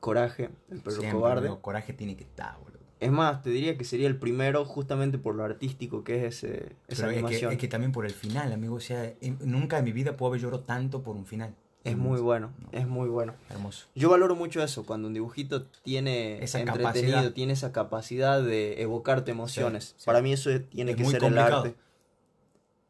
[0.00, 1.56] Coraje, el perro Siempre, cobarde.
[1.60, 2.77] coraje tiene que estar, boludo.
[3.00, 6.48] Es más, te diría que sería el primero justamente por lo artístico que es ese,
[6.56, 7.52] esa Pero es que, animación.
[7.52, 8.74] es que también por el final, amigo.
[8.74, 11.54] O sea, en- nunca en mi vida puedo haber llorado tanto por un final.
[11.84, 13.34] Es muy bueno, es muy bueno.
[13.50, 13.86] Hermoso.
[13.94, 17.32] Yo valoro mucho eso, cuando un dibujito tiene Esa entretenido, capacidad.
[17.32, 19.84] tiene esa capacidad de evocarte emociones.
[19.84, 20.06] Sí, sí.
[20.06, 21.62] Para mí eso es- tiene Es que muy ser complicado.
[21.64, 21.80] el arte.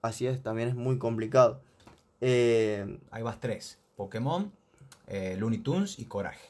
[0.03, 1.61] Así es, también es muy complicado.
[2.21, 3.79] Eh, Ahí vas tres.
[3.97, 4.51] Pokémon,
[5.07, 6.49] eh, Looney Tunes y Coraje.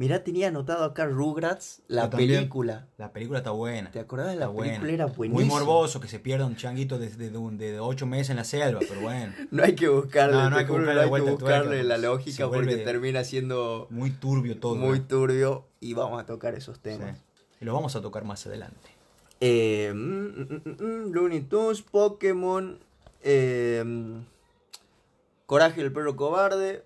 [0.00, 2.30] Mirá, tenía anotado acá Rugrats, la Yo también.
[2.38, 2.86] película.
[2.96, 3.90] La película está buena.
[3.90, 4.80] ¿Te acordás de la buena.
[4.80, 4.92] película?
[4.94, 5.44] Era buenísima.
[5.44, 8.80] Muy morboso que se pierda un changuito desde de, de ocho meses en la selva,
[8.88, 9.34] pero bueno.
[9.50, 13.22] No hay que buscarle, No, hay que buscarle no la que tuerca, lógica porque termina
[13.24, 14.74] siendo Muy turbio todo.
[14.74, 15.06] muy ¿no?
[15.06, 16.82] turbio y vamos a tocar esos Sí.
[16.84, 17.18] temas.
[17.60, 18.88] Y lo vamos a tocar más adelante.
[19.42, 22.78] Eh, mm, mm, mm, Looney Tunes, Pokémon,
[23.22, 23.84] eh,
[25.46, 26.84] Coraje el perro cobarde,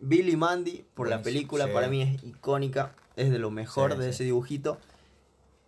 [0.00, 1.70] Billy Mandy, por la película, sí.
[1.72, 4.10] para mí es icónica, es de lo mejor Sí, de sí.
[4.10, 4.78] ese dibujito.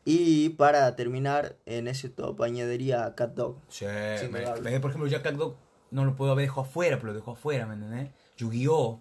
[0.04, 3.56] Y para terminar, en ese top añadiría a Cat Dog.
[3.68, 3.84] Sí,
[4.30, 5.56] me- me- por ejemplo, Jack Dog
[5.90, 8.10] no lo puedo haber dejado afuera, pero lo dejó afuera, ¿me entendés?
[8.38, 9.00] Yu-Gi-Oh!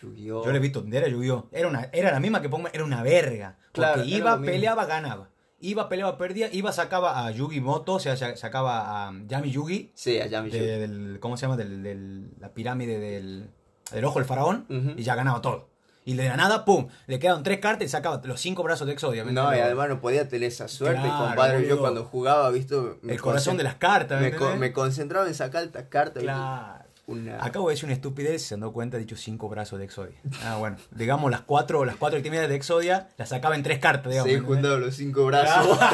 [0.00, 0.44] Yu-Gi-Oh!
[0.44, 1.48] Yo le he visto, era Yu-Gi-Oh!
[1.52, 3.56] Era, una, era la misma que pongo, era una verga.
[3.58, 5.28] Porque Claro, era iba, peleaba, ganaba.
[5.60, 9.92] Iba, peleaba, perdía, iba, sacaba a Yugi Moto, o sea, sa- sacaba a Yami Yugi,
[9.94, 10.68] Sí, a Yami de- Yugi.
[10.70, 11.56] del, ¿cómo se llama?
[11.56, 13.48] Del- la pirámide del,
[13.92, 14.66] del ojo del faraón,
[14.96, 15.70] y ya ganaba todo.
[16.04, 18.92] Y de la nada, pum, le quedaban tres cartas y sacaba los cinco brazos de
[18.92, 19.24] Exodia.
[19.24, 21.68] ¿me No, y además no podía tener esa suerte, Claro, compadre.
[21.68, 22.98] Yo cuando jugaba, visto.
[23.06, 26.22] El corazón de las cartas, ¿me co- concentraba en sacar estas cartas.
[26.24, 26.84] Claro.
[27.06, 27.44] Una...
[27.44, 30.16] Acabo de decir una estupidez, se han dado cuenta, he dicho cinco brazos de Exodia.
[30.44, 34.10] Ah, bueno, digamos las cuatro, las cuatro extremidades de Exodia, las sacaba en tres cartas,
[34.12, 34.32] digamos.
[34.32, 35.78] Sí, juntado los cinco brazos.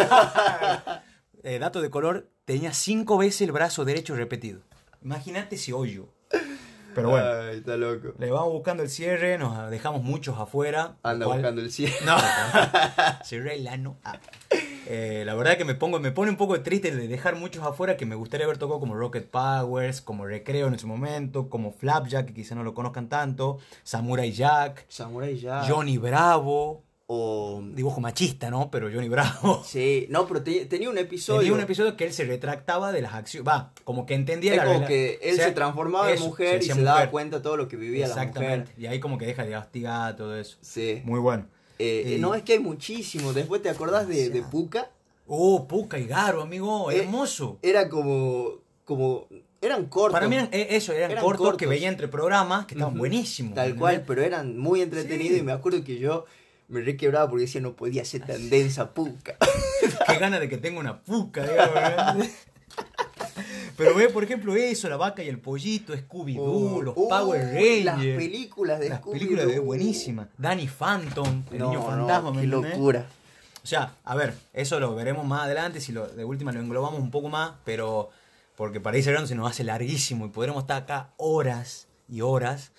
[1.44, 4.60] Eh, dato de color, tenía cinco veces el brazo derecho repetido.
[5.02, 6.08] Imagínate ese hoyo.
[6.98, 8.08] Pero bueno, Ay, está loco.
[8.18, 10.96] le vamos buscando el cierre, nos dejamos muchos afuera.
[11.02, 11.94] Anda cual- buscando el cielo.
[12.04, 12.16] No,
[13.24, 13.96] cerré el ano.
[14.04, 14.18] Ah.
[14.90, 17.96] Eh, la verdad que me pongo, me pone un poco triste de dejar muchos afuera
[17.98, 22.26] que me gustaría haber tocado como Rocket Powers, como Recreo en su momento, como Flapjack,
[22.28, 25.62] que quizá no lo conozcan tanto, Samurai Jack, Samurai ya.
[25.68, 27.62] Johnny Bravo, O.
[27.72, 28.70] dibujo machista, ¿no?
[28.70, 29.62] Pero Johnny Bravo.
[29.66, 31.40] Sí, no, pero te- tenía un episodio.
[31.40, 34.58] Tenía un episodio que él se retractaba de las acciones, va, como que entendía Es
[34.58, 37.42] la como que él o sea, se transformaba en mujer y se daba cuenta de
[37.42, 38.72] todo lo que vivía la Exactamente.
[38.72, 38.74] mujer.
[38.82, 40.58] Y ahí como que deja de castigar todo eso.
[40.60, 41.00] Sí.
[41.04, 41.46] Muy bueno.
[41.78, 43.32] Eh, Y- No, es que hay muchísimo.
[43.32, 44.44] Después te acordás de.
[44.50, 44.90] Puka.
[45.26, 47.58] Oh, Puca y Garo, amigo, Eh, hermoso.
[47.62, 48.50] Era como.
[48.84, 49.26] como.
[49.60, 50.12] Eran cortos.
[50.12, 51.58] Para mí eran, eh, eso, eran, Eran cortos, cortos.
[51.58, 53.54] que veía entre programas que estaban buenísimos.
[53.54, 55.40] Tal ¿me cual, pero eran muy entretenidos Sí.
[55.40, 56.26] y me acuerdo que yo
[56.68, 59.36] me requebraba porque decía no podía ser tan densa Puka.
[60.06, 62.26] Qué gana de que tenga una puca, digamos.
[63.76, 67.44] Pero ve, por ejemplo, eso, la vaca y el pollito, Scooby-Doo, los Oh, Power
[67.84, 68.16] Las Rangers.
[68.18, 69.12] películas de Las Scooby-Doo.
[69.12, 70.28] películas de buenísimas.
[70.36, 73.06] Danny Phantom, el No, niño no, fantasma, ¿me qué locura.
[73.62, 76.98] O sea, a ver, eso lo veremos más adelante, si lo, de última lo englobamos
[77.00, 78.10] un poco más, pero
[78.56, 82.72] porque para ir cerrando se nos hace larguísimo y podremos estar acá horas y horas.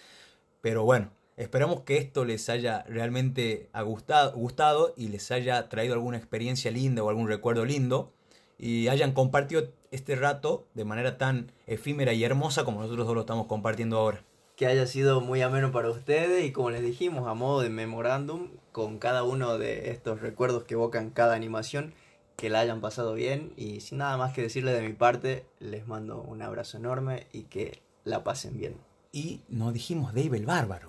[0.61, 1.09] Pero bueno,
[1.39, 7.01] esperamos que esto les haya realmente gustado, gustado y les haya traído alguna experiencia linda
[7.01, 8.11] o algún recuerdo lindo
[8.57, 13.21] y hayan compartido este rato de manera tan efímera y hermosa como nosotros dos lo
[13.21, 14.21] estamos compartiendo ahora.
[14.57, 18.49] Que haya sido muy ameno para ustedes y como les dijimos, a modo de memorándum,
[18.73, 21.93] con cada uno de estos recuerdos que evocan cada animación,
[22.35, 25.87] que la hayan pasado bien y sin nada más que decirles de mi parte, les
[25.87, 28.75] mando un abrazo enorme y que la pasen bien.
[29.13, 30.88] Y nos dijimos Dave el Bárbaro.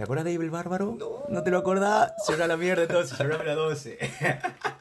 [0.00, 0.96] ¿Te acuerdas de el Bárbaro?
[0.98, 1.24] No.
[1.28, 2.14] ¿No te lo acordás?
[2.24, 3.98] Cerra la mierda entonces, cerrame la 12.